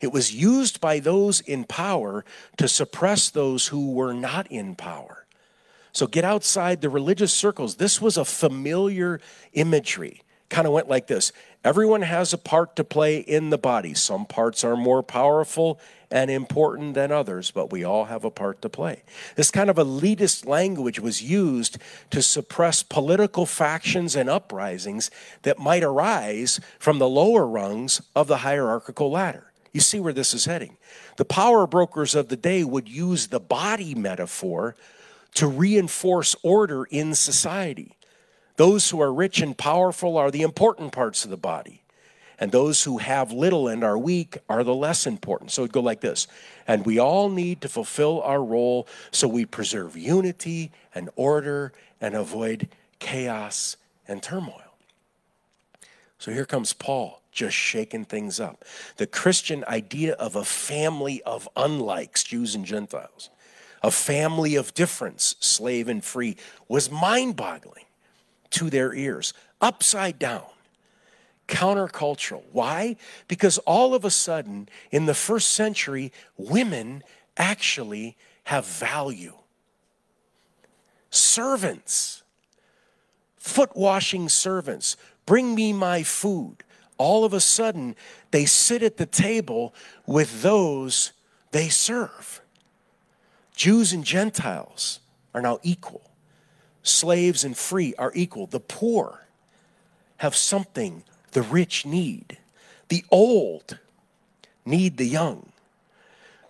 It 0.00 0.12
was 0.12 0.34
used 0.34 0.80
by 0.80 0.98
those 0.98 1.40
in 1.40 1.64
power 1.64 2.24
to 2.56 2.66
suppress 2.66 3.30
those 3.30 3.68
who 3.68 3.92
were 3.92 4.12
not 4.12 4.50
in 4.50 4.74
power. 4.74 5.26
So 5.92 6.06
get 6.06 6.24
outside 6.24 6.80
the 6.80 6.88
religious 6.88 7.32
circles. 7.32 7.76
This 7.76 8.00
was 8.00 8.16
a 8.16 8.24
familiar 8.24 9.20
imagery. 9.52 10.22
Kind 10.52 10.66
of 10.66 10.74
went 10.74 10.86
like 10.86 11.06
this 11.06 11.32
Everyone 11.64 12.02
has 12.02 12.34
a 12.34 12.38
part 12.38 12.76
to 12.76 12.84
play 12.84 13.20
in 13.20 13.48
the 13.48 13.56
body. 13.56 13.94
Some 13.94 14.26
parts 14.26 14.64
are 14.64 14.76
more 14.76 15.02
powerful 15.02 15.80
and 16.10 16.30
important 16.30 16.92
than 16.92 17.10
others, 17.10 17.50
but 17.50 17.72
we 17.72 17.84
all 17.84 18.04
have 18.04 18.22
a 18.22 18.30
part 18.30 18.60
to 18.60 18.68
play. 18.68 19.02
This 19.34 19.50
kind 19.50 19.70
of 19.70 19.76
elitist 19.76 20.46
language 20.46 21.00
was 21.00 21.22
used 21.22 21.78
to 22.10 22.20
suppress 22.20 22.82
political 22.82 23.46
factions 23.46 24.14
and 24.14 24.28
uprisings 24.28 25.10
that 25.40 25.58
might 25.58 25.82
arise 25.82 26.60
from 26.78 26.98
the 26.98 27.08
lower 27.08 27.46
rungs 27.46 28.02
of 28.14 28.26
the 28.26 28.38
hierarchical 28.38 29.10
ladder. 29.10 29.52
You 29.72 29.80
see 29.80 30.00
where 30.00 30.12
this 30.12 30.34
is 30.34 30.44
heading. 30.44 30.76
The 31.16 31.24
power 31.24 31.66
brokers 31.66 32.14
of 32.14 32.28
the 32.28 32.36
day 32.36 32.62
would 32.62 32.90
use 32.90 33.28
the 33.28 33.40
body 33.40 33.94
metaphor 33.94 34.76
to 35.36 35.46
reinforce 35.46 36.36
order 36.42 36.84
in 36.84 37.14
society. 37.14 37.96
Those 38.56 38.90
who 38.90 39.00
are 39.00 39.12
rich 39.12 39.40
and 39.40 39.56
powerful 39.56 40.16
are 40.16 40.30
the 40.30 40.42
important 40.42 40.92
parts 40.92 41.24
of 41.24 41.30
the 41.30 41.36
body 41.36 41.82
and 42.42 42.50
those 42.50 42.82
who 42.82 42.98
have 42.98 43.30
little 43.30 43.68
and 43.68 43.84
are 43.84 43.96
weak 43.96 44.36
are 44.48 44.64
the 44.64 44.74
less 44.74 45.06
important. 45.06 45.52
So 45.52 45.62
it'd 45.62 45.72
go 45.72 45.80
like 45.80 46.00
this. 46.00 46.26
And 46.66 46.84
we 46.84 46.98
all 46.98 47.28
need 47.28 47.60
to 47.60 47.68
fulfill 47.68 48.20
our 48.22 48.42
role 48.42 48.88
so 49.12 49.28
we 49.28 49.46
preserve 49.46 49.96
unity 49.96 50.72
and 50.92 51.08
order 51.14 51.72
and 52.00 52.16
avoid 52.16 52.66
chaos 52.98 53.76
and 54.08 54.20
turmoil. 54.20 54.74
So 56.18 56.32
here 56.32 56.44
comes 56.44 56.72
Paul 56.72 57.22
just 57.30 57.54
shaking 57.54 58.06
things 58.06 58.40
up. 58.40 58.64
The 58.96 59.06
Christian 59.06 59.64
idea 59.68 60.14
of 60.14 60.34
a 60.34 60.44
family 60.44 61.22
of 61.22 61.48
unlikes, 61.56 62.24
Jews 62.24 62.56
and 62.56 62.64
Gentiles, 62.64 63.30
a 63.84 63.92
family 63.92 64.56
of 64.56 64.74
difference, 64.74 65.36
slave 65.38 65.88
and 65.88 66.02
free, 66.02 66.36
was 66.66 66.90
mind 66.90 67.36
boggling 67.36 67.84
to 68.52 68.70
their 68.70 68.94
ears, 68.94 69.34
upside 69.60 70.18
down 70.18 70.44
countercultural. 71.48 72.42
Why? 72.52 72.96
Because 73.28 73.58
all 73.58 73.94
of 73.94 74.04
a 74.04 74.10
sudden, 74.10 74.68
in 74.90 75.06
the 75.06 75.14
first 75.14 75.50
century, 75.50 76.12
women 76.36 77.04
actually 77.36 78.16
have 78.44 78.66
value. 78.66 79.34
Servants, 81.10 82.22
foot 83.36 83.76
washing 83.76 84.28
servants, 84.28 84.96
bring 85.26 85.54
me 85.54 85.72
my 85.72 86.02
food. 86.02 86.64
All 86.96 87.24
of 87.24 87.34
a 87.34 87.40
sudden, 87.40 87.96
they 88.30 88.46
sit 88.46 88.82
at 88.82 88.96
the 88.96 89.06
table 89.06 89.74
with 90.06 90.42
those 90.42 91.12
they 91.50 91.68
serve. 91.68 92.40
Jews 93.54 93.92
and 93.92 94.04
Gentiles 94.04 95.00
are 95.34 95.42
now 95.42 95.58
equal. 95.62 96.11
Slaves 96.82 97.44
and 97.44 97.56
free 97.56 97.94
are 97.98 98.12
equal. 98.14 98.46
The 98.46 98.60
poor 98.60 99.26
have 100.18 100.34
something 100.34 101.04
the 101.32 101.42
rich 101.42 101.86
need. 101.86 102.38
The 102.88 103.04
old 103.10 103.78
need 104.64 104.96
the 104.96 105.06
young. 105.06 105.52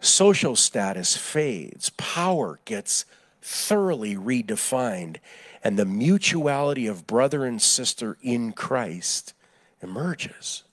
Social 0.00 0.56
status 0.56 1.16
fades, 1.16 1.90
power 1.90 2.58
gets 2.64 3.04
thoroughly 3.40 4.16
redefined, 4.16 5.18
and 5.62 5.78
the 5.78 5.84
mutuality 5.84 6.86
of 6.86 7.06
brother 7.06 7.44
and 7.44 7.62
sister 7.62 8.16
in 8.20 8.52
Christ 8.52 9.34
emerges. 9.80 10.64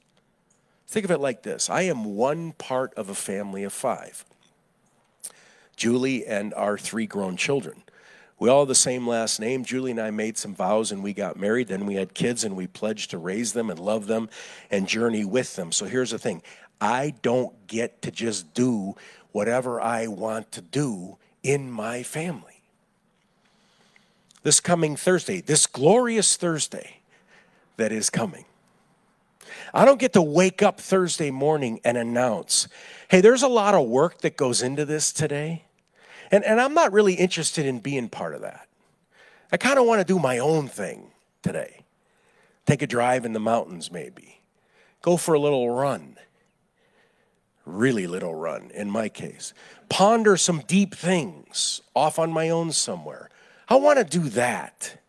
Think 0.88 1.06
of 1.06 1.12
it 1.12 1.20
like 1.20 1.44
this 1.44 1.70
I 1.70 1.84
am 1.84 2.16
one 2.16 2.54
part 2.54 2.94
of 2.96 3.10
a 3.10 3.16
family 3.16 3.64
of 3.64 3.74
five. 3.74 4.26
Julie 5.76 6.26
and 6.26 6.54
our 6.56 6.78
three 6.78 7.06
grown 7.06 7.38
children. 7.38 7.84
We 8.40 8.48
all 8.48 8.62
have 8.62 8.70
the 8.70 8.76
same 8.76 9.06
last 9.06 9.42
name. 9.42 9.66
Julie 9.66 9.92
and 9.92 10.00
I 10.00 10.12
made 10.12 10.38
some 10.38 10.56
vows 10.56 10.94
and 10.94 11.04
we 11.04 11.14
got 11.14 11.38
married. 11.38 11.68
Then 11.68 11.86
we 11.86 11.96
had 11.96 12.14
kids 12.14 12.46
and 12.46 12.56
we 12.56 12.68
pledged 12.68 13.12
to 13.12 13.18
raise 13.18 13.52
them 13.52 13.70
and 13.70 13.78
love 13.78 14.08
them 14.08 14.30
and 14.72 14.88
journey 14.88 15.26
with 15.26 15.58
them. 15.58 15.74
So 15.74 15.86
here's 15.86 16.12
the 16.12 16.20
thing 16.20 16.42
I 16.80 17.14
don't 17.22 17.68
get 17.68 18.02
to 18.04 18.12
just 18.12 18.54
do 18.54 18.96
whatever 19.34 19.82
I 19.82 20.08
want 20.08 20.54
to 20.54 20.62
do 20.62 21.18
in 21.44 21.70
my 21.70 22.02
family. 22.02 22.62
This 24.44 24.62
coming 24.62 24.96
Thursday, 24.96 25.42
this 25.42 25.68
glorious 25.68 26.38
Thursday 26.38 27.02
that 27.76 27.92
is 27.92 28.10
coming, 28.10 28.46
I 29.74 29.84
don't 29.84 30.00
get 30.00 30.14
to 30.14 30.22
wake 30.22 30.64
up 30.64 30.80
Thursday 30.80 31.30
morning 31.30 31.82
and 31.84 31.98
announce, 31.98 32.70
hey, 33.10 33.20
there's 33.20 33.44
a 33.44 33.50
lot 33.50 33.74
of 33.74 33.88
work 33.88 34.22
that 34.22 34.38
goes 34.38 34.62
into 34.62 34.86
this 34.86 35.12
today. 35.12 35.66
And, 36.32 36.44
and 36.44 36.62
I'm 36.62 36.74
not 36.74 36.94
really 36.94 37.14
interested 37.14 37.66
in 37.66 37.80
being 37.80 38.10
part 38.10 38.36
of 38.36 38.42
that. 38.42 38.68
I 39.52 39.58
kind 39.58 39.80
of 39.80 39.86
want 39.86 40.00
to 40.00 40.06
do 40.06 40.20
my 40.20 40.38
own 40.38 40.68
thing 40.68 41.12
today. 41.42 41.84
Take 42.66 42.82
a 42.82 42.88
drive 42.88 43.26
in 43.26 43.34
the 43.34 43.40
mountains, 43.40 43.92
maybe. 43.92 44.42
Go 45.02 45.18
for 45.18 45.34
a 45.34 45.40
little 45.40 45.72
run. 45.72 46.18
Really 47.66 48.06
little 48.06 48.36
run, 48.36 48.72
in 48.74 48.92
my 48.92 49.10
case. 49.10 49.54
Ponder 49.90 50.38
some 50.38 50.62
deep 50.68 50.94
things 50.94 51.82
off 51.96 52.20
on 52.20 52.32
my 52.32 52.50
own 52.50 52.72
somewhere. 52.72 53.30
I 53.68 53.76
want 53.76 53.98
to 53.98 54.06
do 54.06 54.30
that. 54.30 55.00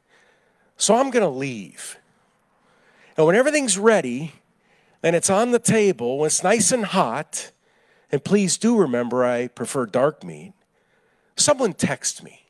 So 0.77 0.95
I'm 0.95 1.11
going 1.11 1.23
to 1.23 1.29
leave. 1.29 1.99
And 3.17 3.27
when 3.27 3.37
everything's 3.37 3.79
ready 3.79 4.33
and 5.03 5.15
it's 5.15 5.29
on 5.29 5.51
the 5.51 5.59
table, 5.59 6.19
when 6.19 6.27
it's 6.29 6.43
nice 6.43 6.73
and 6.73 6.85
hot, 6.85 7.51
and 8.11 8.25
please 8.25 8.57
do 8.57 8.79
remember 8.79 9.25
I 9.25 9.49
prefer 9.49 9.85
dark 9.85 10.25
meat, 10.25 10.55
someone 11.41 11.73
text 11.73 12.23
me 12.23 12.47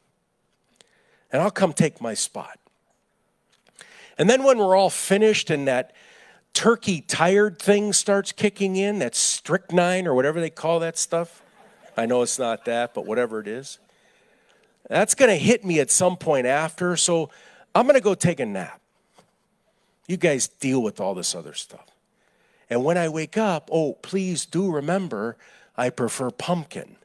and 1.32 1.40
I'll 1.40 1.50
come 1.50 1.72
take 1.72 2.00
my 2.00 2.14
spot. 2.14 2.58
And 4.18 4.28
then 4.28 4.42
when 4.44 4.58
we're 4.58 4.76
all 4.76 4.90
finished 4.90 5.50
and 5.50 5.66
that 5.68 5.94
turkey 6.52 7.00
tired 7.00 7.58
thing 7.58 7.92
starts 7.92 8.32
kicking 8.32 8.76
in, 8.76 8.98
that 8.98 9.14
strychnine 9.14 10.06
or 10.06 10.14
whatever 10.14 10.40
they 10.40 10.50
call 10.50 10.80
that 10.80 10.98
stuff, 10.98 11.42
I 11.96 12.06
know 12.06 12.22
it's 12.22 12.38
not 12.38 12.64
that, 12.66 12.94
but 12.94 13.06
whatever 13.06 13.40
it 13.40 13.48
is, 13.48 13.78
that's 14.88 15.14
going 15.14 15.30
to 15.30 15.36
hit 15.36 15.64
me 15.64 15.80
at 15.80 15.90
some 15.90 16.16
point 16.16 16.46
after. 16.46 16.96
So 16.96 17.30
I'm 17.74 17.86
going 17.86 17.94
to 17.94 18.02
go 18.02 18.14
take 18.14 18.40
a 18.40 18.46
nap. 18.46 18.80
You 20.06 20.16
guys 20.16 20.48
deal 20.48 20.82
with 20.82 21.00
all 21.00 21.14
this 21.14 21.34
other 21.34 21.54
stuff. 21.54 21.86
And 22.68 22.84
when 22.84 22.98
I 22.98 23.08
wake 23.08 23.38
up, 23.38 23.68
oh, 23.72 23.94
please 23.94 24.46
do 24.46 24.70
remember 24.70 25.36
I 25.76 25.90
prefer 25.90 26.30
pumpkin 26.30 26.96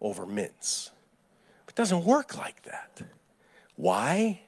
over 0.00 0.26
mince. 0.26 0.90
It 1.72 1.76
doesn't 1.76 2.04
work 2.04 2.36
like 2.36 2.64
that. 2.64 3.00
Why? 3.76 4.42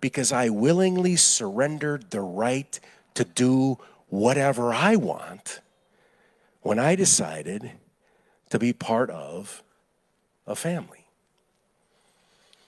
Because 0.00 0.30
I 0.30 0.48
willingly 0.48 1.16
surrendered 1.16 2.10
the 2.10 2.20
right 2.20 2.78
to 3.14 3.24
do 3.24 3.78
whatever 4.10 4.72
I 4.72 4.94
want 4.94 5.60
when 6.60 6.78
I 6.78 6.94
decided 6.94 7.72
to 8.50 8.60
be 8.60 8.72
part 8.72 9.10
of 9.10 9.64
a 10.46 10.54
family. 10.54 11.06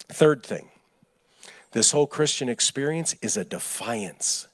Third 0.09 0.43
thing, 0.43 0.71
this 1.71 1.93
whole 1.93 2.09
Christian 2.09 2.49
experience 2.49 3.15
is 3.23 3.37
a 3.37 3.45
defiance 3.45 4.49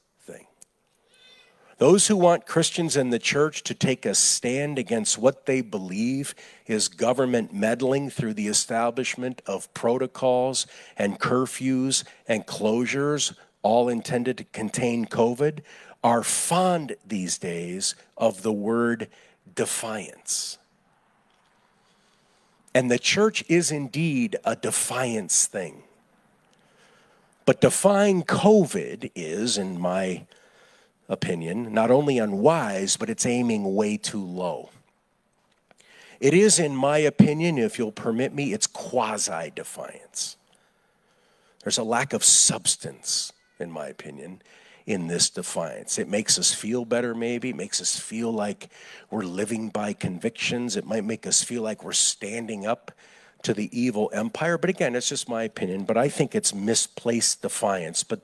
those 1.82 2.06
who 2.06 2.16
want 2.16 2.46
Christians 2.46 2.96
in 2.96 3.10
the 3.10 3.18
church 3.18 3.64
to 3.64 3.74
take 3.74 4.06
a 4.06 4.14
stand 4.14 4.78
against 4.78 5.18
what 5.18 5.46
they 5.46 5.60
believe 5.60 6.32
is 6.64 6.86
government 6.86 7.52
meddling 7.52 8.08
through 8.08 8.34
the 8.34 8.46
establishment 8.46 9.42
of 9.46 9.74
protocols 9.74 10.64
and 10.96 11.18
curfews 11.18 12.04
and 12.28 12.46
closures, 12.46 13.34
all 13.62 13.88
intended 13.88 14.38
to 14.38 14.44
contain 14.44 15.06
COVID, 15.06 15.58
are 16.04 16.22
fond 16.22 16.94
these 17.04 17.36
days 17.36 17.96
of 18.16 18.42
the 18.42 18.52
word 18.52 19.08
defiance. 19.52 20.58
And 22.72 22.92
the 22.92 22.98
church 23.00 23.42
is 23.48 23.72
indeed 23.72 24.36
a 24.44 24.54
defiance 24.54 25.46
thing. 25.48 25.82
But 27.44 27.60
defying 27.60 28.22
COVID 28.22 29.10
is, 29.16 29.58
in 29.58 29.80
my 29.80 30.26
opinion, 31.08 31.72
not 31.72 31.90
only 31.90 32.18
unwise, 32.18 32.96
but 32.96 33.10
it's 33.10 33.26
aiming 33.26 33.74
way 33.74 33.96
too 33.96 34.24
low. 34.24 34.70
It 36.20 36.34
is, 36.34 36.58
in 36.58 36.76
my 36.76 36.98
opinion, 36.98 37.58
if 37.58 37.78
you'll 37.78 37.90
permit 37.90 38.32
me, 38.32 38.52
it's 38.52 38.66
quasi 38.68 39.50
defiance. 39.54 40.36
There's 41.64 41.78
a 41.78 41.84
lack 41.84 42.12
of 42.12 42.22
substance, 42.22 43.32
in 43.58 43.70
my 43.70 43.88
opinion, 43.88 44.40
in 44.86 45.06
this 45.06 45.30
defiance. 45.30 45.98
It 45.98 46.08
makes 46.08 46.38
us 46.38 46.54
feel 46.54 46.84
better, 46.84 47.14
maybe. 47.14 47.50
It 47.50 47.56
makes 47.56 47.80
us 47.80 47.98
feel 47.98 48.32
like 48.32 48.68
we're 49.10 49.24
living 49.24 49.68
by 49.68 49.92
convictions. 49.92 50.76
It 50.76 50.86
might 50.86 51.04
make 51.04 51.26
us 51.26 51.42
feel 51.42 51.62
like 51.62 51.84
we're 51.84 51.92
standing 51.92 52.66
up 52.66 52.92
to 53.42 53.54
the 53.54 53.68
evil 53.76 54.10
empire. 54.12 54.58
But 54.58 54.70
again, 54.70 54.94
it's 54.94 55.08
just 55.08 55.28
my 55.28 55.42
opinion. 55.42 55.84
But 55.84 55.96
I 55.96 56.08
think 56.08 56.34
it's 56.34 56.54
misplaced 56.54 57.42
defiance. 57.42 58.02
But 58.02 58.20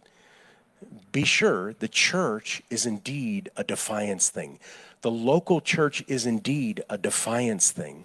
be 1.12 1.24
sure 1.24 1.72
the 1.74 1.88
church 1.88 2.62
is 2.70 2.86
indeed 2.86 3.50
a 3.56 3.64
defiance 3.64 4.30
thing. 4.30 4.58
The 5.02 5.10
local 5.10 5.60
church 5.60 6.04
is 6.06 6.26
indeed 6.26 6.82
a 6.88 6.98
defiance 6.98 7.70
thing 7.70 8.04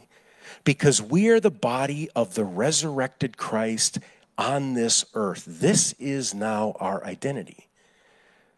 because 0.63 1.01
we 1.01 1.29
are 1.29 1.39
the 1.39 1.51
body 1.51 2.09
of 2.15 2.36
the 2.36 2.45
resurrected 2.45 3.38
Christ 3.38 3.99
on 4.38 4.73
this 4.73 5.05
earth. 5.13 5.43
This 5.47 5.93
is 5.99 6.33
now 6.33 6.75
our 6.79 7.03
identity. 7.03 7.67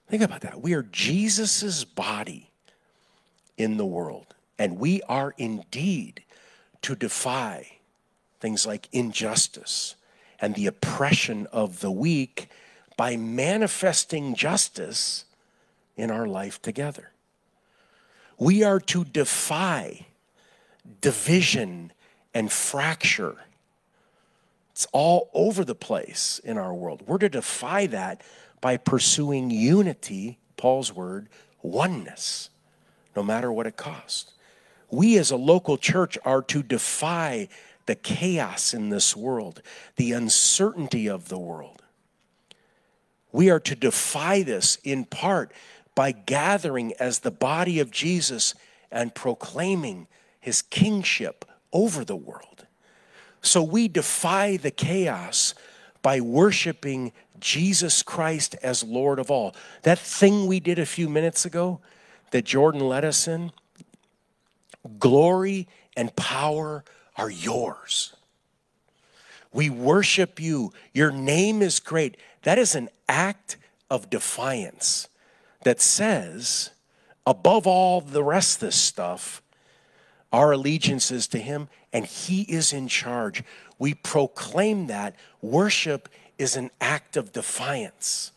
Think 0.07 0.21
about 0.21 0.41
that. 0.41 0.61
We 0.61 0.73
are 0.73 0.83
Jesus's 0.83 1.83
body 1.83 2.49
in 3.57 3.77
the 3.77 3.85
world, 3.85 4.35
and 4.59 4.77
we 4.77 5.01
are 5.03 5.33
indeed 5.37 6.23
to 6.83 6.95
defy 6.95 7.67
things 8.39 8.65
like 8.65 8.87
injustice 8.91 9.95
and 10.39 10.53
the 10.53 10.67
oppression 10.67 11.47
of 11.51 11.79
the 11.79 11.91
weak 11.91 12.49
by 12.97 13.17
manifesting 13.17 14.35
justice 14.35 15.25
in 15.95 16.11
our 16.11 16.27
life 16.27 16.61
together. 16.61 17.11
We 18.37 18.63
are 18.63 18.79
to 18.81 19.05
defy 19.05 20.07
division 21.01 21.91
and 22.33 22.51
fracture. 22.51 23.37
It's 24.71 24.87
all 24.91 25.29
over 25.33 25.63
the 25.63 25.75
place 25.75 26.39
in 26.43 26.57
our 26.57 26.73
world. 26.73 27.03
We're 27.07 27.17
to 27.19 27.29
defy 27.29 27.87
that 27.87 28.21
by 28.59 28.77
pursuing 28.77 29.49
unity, 29.49 30.37
Paul's 30.57 30.91
word, 30.91 31.29
oneness, 31.61 32.49
no 33.15 33.23
matter 33.23 33.51
what 33.51 33.67
it 33.67 33.77
costs. 33.77 34.33
We 34.91 35.17
as 35.17 35.31
a 35.31 35.37
local 35.37 35.77
church 35.77 36.17
are 36.25 36.41
to 36.43 36.61
defy 36.61 37.47
the 37.85 37.95
chaos 37.95 38.73
in 38.73 38.89
this 38.89 39.15
world, 39.15 39.61
the 39.95 40.11
uncertainty 40.11 41.07
of 41.07 41.29
the 41.29 41.37
world. 41.37 41.83
We 43.35 43.49
are 43.49 43.59
to 43.59 43.75
defy 43.75 44.43
this 44.43 44.77
in 44.85 45.03
part 45.03 45.51
by 45.93 46.13
gathering 46.13 46.93
as 47.01 47.19
the 47.19 47.31
body 47.31 47.81
of 47.81 47.91
Jesus 47.91 48.55
and 48.89 49.13
proclaiming 49.13 50.07
his 50.39 50.61
kingship 50.61 51.43
over 51.73 52.05
the 52.05 52.15
world. 52.15 52.65
So 53.41 53.61
we 53.61 53.89
defy 53.89 54.55
the 54.55 54.71
chaos 54.71 55.53
by 56.01 56.21
worshiping 56.21 57.11
Jesus 57.37 58.03
Christ 58.03 58.55
as 58.63 58.85
Lord 58.85 59.19
of 59.19 59.29
all. 59.29 59.53
That 59.81 59.99
thing 59.99 60.47
we 60.47 60.61
did 60.61 60.79
a 60.79 60.85
few 60.85 61.09
minutes 61.09 61.43
ago 61.43 61.81
that 62.31 62.45
Jordan 62.45 62.87
led 62.87 63.03
us 63.03 63.27
in, 63.27 63.51
glory 64.97 65.67
and 65.97 66.15
power 66.15 66.85
are 67.17 67.29
yours. 67.29 68.15
We 69.55 69.69
worship 69.69 70.39
you. 70.39 70.73
Your 70.93 71.11
name 71.11 71.61
is 71.61 71.79
great. 71.79 72.17
That 72.45 72.59
is 72.59 72.75
an 72.75 72.89
act 73.09 73.57
of 73.89 74.11
defiance 74.11 75.09
that 75.63 75.81
says, 75.81 76.69
above 77.25 77.65
all 77.65 78.01
the 78.01 78.23
rest 78.23 78.57
of 78.57 78.67
this 78.67 78.75
stuff, 78.75 79.41
our 80.31 80.51
allegiance 80.51 81.09
is 81.09 81.27
to 81.29 81.39
Him 81.39 81.69
and 81.91 82.05
He 82.05 82.43
is 82.43 82.71
in 82.71 82.87
charge. 82.87 83.43
We 83.79 83.95
proclaim 83.95 84.85
that 84.87 85.15
worship 85.41 86.07
is 86.37 86.55
an 86.55 86.69
act 86.79 87.17
of 87.17 87.33
defiance, 87.33 88.31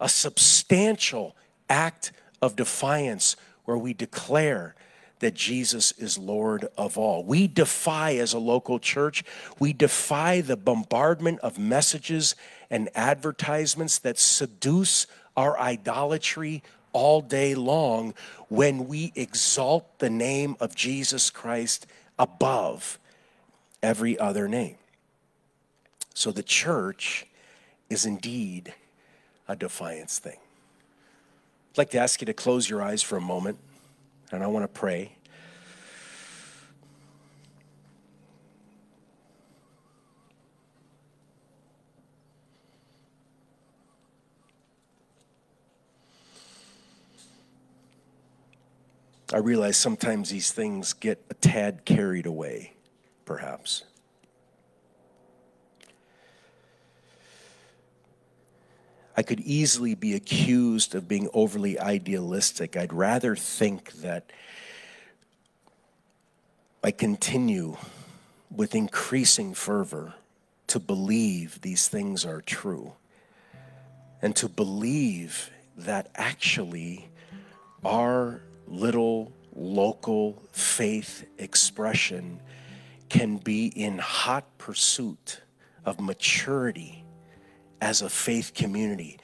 a 0.00 0.08
substantial 0.08 1.34
act 1.68 2.12
of 2.40 2.54
defiance 2.54 3.34
where 3.64 3.78
we 3.78 3.92
declare 3.92 4.76
that 5.18 5.34
Jesus 5.34 5.92
is 5.92 6.18
Lord 6.18 6.68
of 6.76 6.98
all. 6.98 7.24
We 7.24 7.46
defy, 7.46 8.16
as 8.16 8.32
a 8.32 8.38
local 8.38 8.78
church, 8.78 9.24
we 9.58 9.72
defy 9.72 10.40
the 10.40 10.56
bombardment 10.56 11.38
of 11.40 11.58
messages 11.58 12.34
and 12.72 12.88
advertisements 12.94 13.98
that 13.98 14.18
seduce 14.18 15.06
our 15.36 15.56
idolatry 15.60 16.62
all 16.92 17.20
day 17.20 17.54
long 17.54 18.14
when 18.48 18.88
we 18.88 19.12
exalt 19.14 19.98
the 19.98 20.10
name 20.10 20.56
of 20.58 20.74
Jesus 20.74 21.30
Christ 21.30 21.86
above 22.18 22.98
every 23.82 24.18
other 24.18 24.48
name. 24.48 24.76
So 26.14 26.32
the 26.32 26.42
church 26.42 27.26
is 27.90 28.06
indeed 28.06 28.72
a 29.46 29.54
defiance 29.54 30.18
thing. 30.18 30.38
I'd 31.72 31.78
like 31.78 31.90
to 31.90 31.98
ask 31.98 32.20
you 32.22 32.26
to 32.26 32.34
close 32.34 32.68
your 32.68 32.82
eyes 32.82 33.02
for 33.02 33.16
a 33.16 33.20
moment 33.20 33.58
and 34.30 34.42
I 34.42 34.46
want 34.46 34.64
to 34.64 34.80
pray. 34.80 35.12
I 49.32 49.38
realize 49.38 49.78
sometimes 49.78 50.28
these 50.28 50.52
things 50.52 50.92
get 50.92 51.24
a 51.30 51.34
tad 51.34 51.86
carried 51.86 52.26
away, 52.26 52.74
perhaps. 53.24 53.84
I 59.16 59.22
could 59.22 59.40
easily 59.40 59.94
be 59.94 60.14
accused 60.14 60.94
of 60.94 61.08
being 61.08 61.30
overly 61.32 61.78
idealistic. 61.78 62.76
I'd 62.76 62.92
rather 62.92 63.34
think 63.34 63.92
that 63.94 64.30
I 66.84 66.90
continue 66.90 67.76
with 68.50 68.74
increasing 68.74 69.54
fervor 69.54 70.14
to 70.66 70.78
believe 70.78 71.60
these 71.62 71.88
things 71.88 72.26
are 72.26 72.42
true 72.42 72.92
and 74.20 74.36
to 74.36 74.48
believe 74.48 75.50
that 75.76 76.10
actually 76.14 77.08
our 77.84 78.42
little 78.72 79.30
local 79.54 80.42
faith 80.50 81.24
expression 81.38 82.40
can 83.08 83.36
be 83.36 83.66
in 83.66 83.98
hot 83.98 84.46
pursuit 84.56 85.42
of 85.84 86.00
maturity 86.00 87.04
as 87.82 88.00
a 88.00 88.08
faith 88.08 88.54
community, 88.54 89.18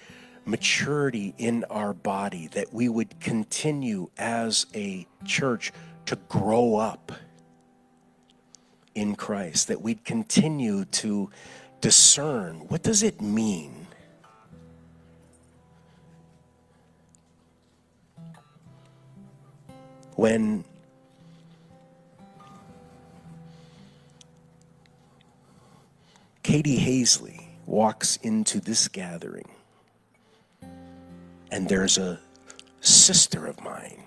maturity 0.44 1.34
in 1.38 1.64
our 1.64 1.94
body, 1.94 2.48
that 2.48 2.72
we 2.72 2.88
would 2.88 3.18
continue 3.20 4.10
as 4.18 4.66
a 4.74 5.06
church 5.24 5.72
to 6.04 6.16
grow 6.28 6.76
up 6.76 7.10
in 8.94 9.14
Christ, 9.14 9.68
that 9.68 9.80
we'd 9.80 10.04
continue 10.04 10.84
to 10.86 11.30
discern 11.80 12.56
what 12.68 12.82
does 12.82 13.02
it 13.02 13.20
mean 13.22 13.87
when 20.18 20.64
Katie 26.42 26.80
Hazley 26.80 27.40
walks 27.66 28.16
into 28.16 28.58
this 28.58 28.88
gathering 28.88 29.48
and 31.52 31.68
there's 31.68 31.98
a 31.98 32.18
sister 32.80 33.46
of 33.46 33.62
mine 33.62 34.02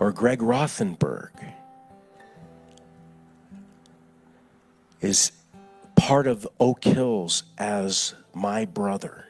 or 0.00 0.10
Greg 0.10 0.40
Rothenberg 0.40 1.30
is 5.00 5.30
part 5.94 6.26
of 6.26 6.48
Oak 6.58 6.82
Hills 6.82 7.44
as 7.56 8.16
my 8.34 8.64
brother. 8.64 9.28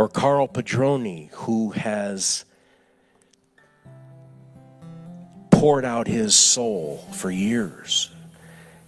Or 0.00 0.08
Carl 0.08 0.48
Padroni, 0.48 1.28
who 1.30 1.72
has 1.72 2.46
poured 5.50 5.84
out 5.84 6.06
his 6.06 6.34
soul 6.34 7.06
for 7.12 7.30
years, 7.30 8.08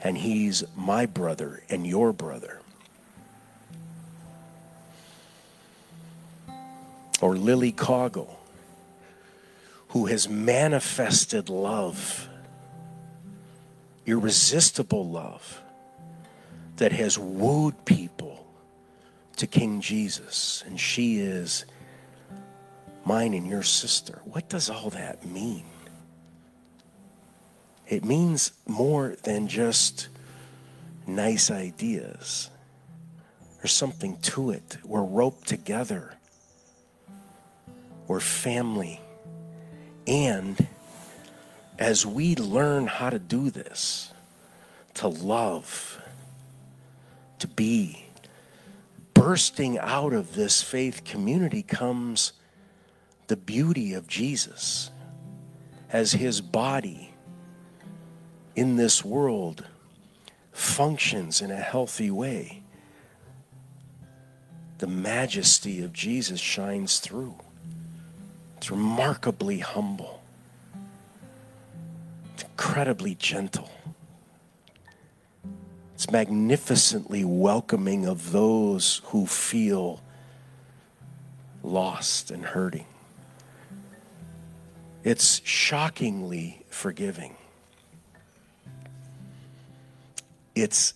and 0.01 0.17
he's 0.17 0.65
my 0.75 1.05
brother 1.05 1.65
and 1.69 1.87
your 1.87 2.15
brother. 2.15 2.63
Or 7.21 7.37
Lily 7.37 7.73
Coggle, 7.73 8.35
who 9.89 10.07
has 10.07 10.31
manifested 10.31 11.51
love 11.51 12.27
irresistible 14.07 15.07
love 15.07 15.61
that 16.77 16.93
has 16.93 17.19
wooed 17.19 17.85
people 17.85 18.32
to 19.37 19.47
King 19.47 19.81
Jesus. 19.81 20.63
And 20.67 20.79
she 20.79 21.19
is 21.19 21.65
mine 23.05 23.35
and 23.35 23.47
your 23.47 23.63
sister. 23.63 24.21
What 24.25 24.49
does 24.49 24.71
all 24.71 24.91
that 24.91 25.27
mean? 25.27 25.65
It 27.89 28.05
means 28.05 28.53
more 28.67 29.17
than 29.23 29.49
just 29.49 30.09
nice 31.07 31.51
ideas. 31.51 32.51
There's 33.59 33.73
something 33.73 34.19
to 34.23 34.51
it. 34.51 34.79
We're 34.85 35.03
roped 35.03 35.47
together. 35.47 36.15
We're 38.07 38.21
family. 38.21 39.01
And 40.07 40.67
as 41.79 42.05
we 42.07 42.35
learn 42.37 42.87
how 42.87 43.11
to 43.11 43.19
do 43.19 43.51
this, 43.51 44.13
to 44.95 45.09
love, 45.09 46.01
to 47.39 47.47
be, 47.49 48.07
bursting 49.25 49.79
out 49.79 50.13
of 50.13 50.35
this 50.35 50.63
faith 50.63 51.05
community 51.05 51.63
comes 51.63 52.33
the 53.29 53.37
beauty 53.37 53.95
of 53.95 54.09
Jesus 54.09 54.91
as 55.93 56.11
his 56.11 56.41
body 56.41 57.15
in 58.57 58.75
this 58.75 59.05
world 59.05 59.65
functions 60.51 61.41
in 61.41 61.53
a 61.53 61.57
healthy 61.57 62.11
way. 62.11 62.65
The 64.79 64.89
majesty 64.89 65.85
of 65.85 65.93
Jesus 65.93 66.41
shines 66.41 66.99
through. 66.99 67.37
It's 68.57 68.73
remarkably 68.73 69.61
humble 69.61 70.21
it's 72.35 72.43
incredibly 72.43 73.15
gentle. 73.15 73.71
It's 76.03 76.11
magnificently 76.11 77.25
welcoming 77.25 78.07
of 78.07 78.33
those 78.33 79.03
who 79.05 79.25
feel 79.25 80.01
lost 81.63 82.33
and 82.33 82.45
hurting. 82.45 82.87
It's 85.05 85.41
shockingly 85.45 86.65
forgiving. 86.69 87.37
It 90.57 90.93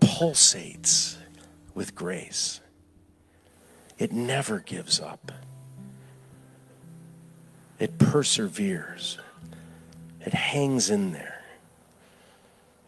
pulsates 0.00 1.16
with 1.74 1.94
grace. 1.94 2.60
It 3.98 4.12
never 4.12 4.58
gives 4.58 5.00
up. 5.00 5.32
It 7.78 7.96
perseveres. 7.96 9.16
It 10.20 10.34
hangs 10.34 10.90
in 10.90 11.12
there. 11.12 11.37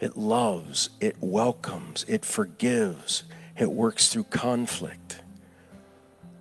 It 0.00 0.16
loves, 0.16 0.88
it 0.98 1.16
welcomes, 1.20 2.06
it 2.08 2.24
forgives, 2.24 3.24
it 3.58 3.70
works 3.70 4.08
through 4.08 4.24
conflict. 4.24 5.20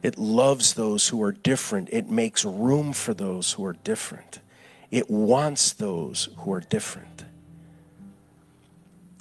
It 0.01 0.17
loves 0.17 0.75
those 0.75 1.09
who 1.09 1.21
are 1.21 1.33
different. 1.33 1.89
It 1.91 2.09
makes 2.09 2.45
room 2.45 2.93
for 2.93 3.13
those 3.13 3.53
who 3.53 3.65
are 3.65 3.73
different. 3.73 4.39
It 4.91 5.09
wants 5.09 5.73
those 5.73 6.29
who 6.37 6.53
are 6.53 6.61
different. 6.61 7.25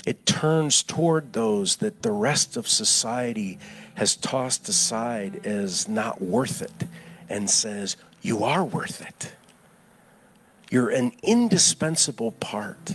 It 0.07 0.25
turns 0.25 0.85
toward 0.85 1.33
those 1.33 1.77
that 1.77 2.03
the 2.03 2.13
rest 2.13 2.57
of 2.57 2.69
society 2.69 3.59
has 3.97 4.15
tossed 4.15 4.69
aside 4.69 5.45
as 5.45 5.89
not 5.89 6.23
worth 6.23 6.63
it 6.63 6.89
and 7.29 7.51
says, 7.51 7.97
You 8.23 8.45
are 8.45 8.65
worth 8.65 9.05
it. 9.05 9.33
You're 10.71 10.91
an 10.91 11.13
indispensable 11.23 12.33
part 12.33 12.95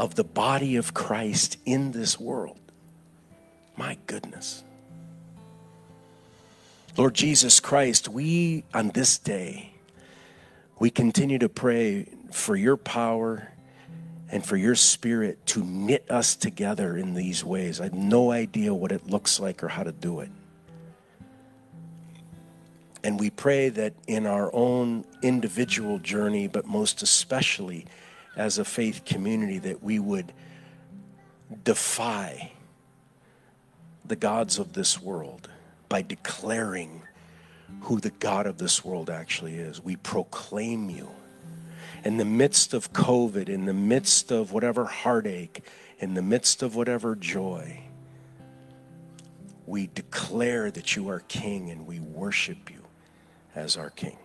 of 0.00 0.14
the 0.14 0.24
body 0.24 0.76
of 0.76 0.94
Christ 0.94 1.58
in 1.66 1.92
this 1.92 2.18
world. 2.18 2.58
My 3.76 3.98
goodness. 4.06 4.64
Lord 6.96 7.14
Jesus 7.14 7.60
Christ, 7.60 8.08
we 8.08 8.64
on 8.72 8.88
this 8.88 9.18
day, 9.18 9.74
we 10.78 10.88
continue 10.88 11.38
to 11.38 11.50
pray 11.50 12.06
for 12.32 12.56
your 12.56 12.78
power 12.78 13.52
and 14.30 14.42
for 14.42 14.56
your 14.56 14.74
spirit 14.74 15.44
to 15.44 15.62
knit 15.62 16.10
us 16.10 16.34
together 16.34 16.96
in 16.96 17.12
these 17.12 17.44
ways. 17.44 17.78
I 17.78 17.84
have 17.84 17.92
no 17.92 18.30
idea 18.30 18.72
what 18.72 18.92
it 18.92 19.06
looks 19.06 19.38
like 19.38 19.62
or 19.62 19.68
how 19.68 19.82
to 19.82 19.92
do 19.92 20.20
it. 20.20 20.30
And 23.04 23.20
we 23.20 23.28
pray 23.28 23.68
that 23.68 23.92
in 24.06 24.26
our 24.26 24.50
own 24.54 25.04
individual 25.20 25.98
journey, 25.98 26.48
but 26.48 26.66
most 26.66 27.02
especially 27.02 27.84
as 28.36 28.58
a 28.58 28.64
faith 28.64 29.04
community, 29.04 29.58
that 29.58 29.82
we 29.82 29.98
would 29.98 30.32
defy 31.64 32.52
the 34.04 34.16
gods 34.16 34.58
of 34.58 34.72
this 34.72 35.00
world 35.00 35.48
by 35.88 36.02
declaring 36.02 37.02
who 37.82 38.00
the 38.00 38.10
God 38.10 38.46
of 38.46 38.58
this 38.58 38.84
world 38.84 39.10
actually 39.10 39.54
is. 39.54 39.82
We 39.82 39.96
proclaim 39.96 40.90
you. 40.90 41.10
In 42.04 42.16
the 42.16 42.24
midst 42.24 42.72
of 42.72 42.92
COVID, 42.92 43.48
in 43.48 43.66
the 43.66 43.74
midst 43.74 44.30
of 44.30 44.52
whatever 44.52 44.86
heartache, 44.86 45.64
in 45.98 46.14
the 46.14 46.22
midst 46.22 46.62
of 46.62 46.74
whatever 46.74 47.14
joy, 47.14 47.82
we 49.66 49.86
declare 49.86 50.70
that 50.70 50.96
you 50.96 51.08
are 51.10 51.20
King 51.20 51.70
and 51.70 51.86
we 51.86 52.00
worship 52.00 52.70
you 52.70 52.82
as 53.54 53.76
our 53.76 53.90
King. 53.90 54.16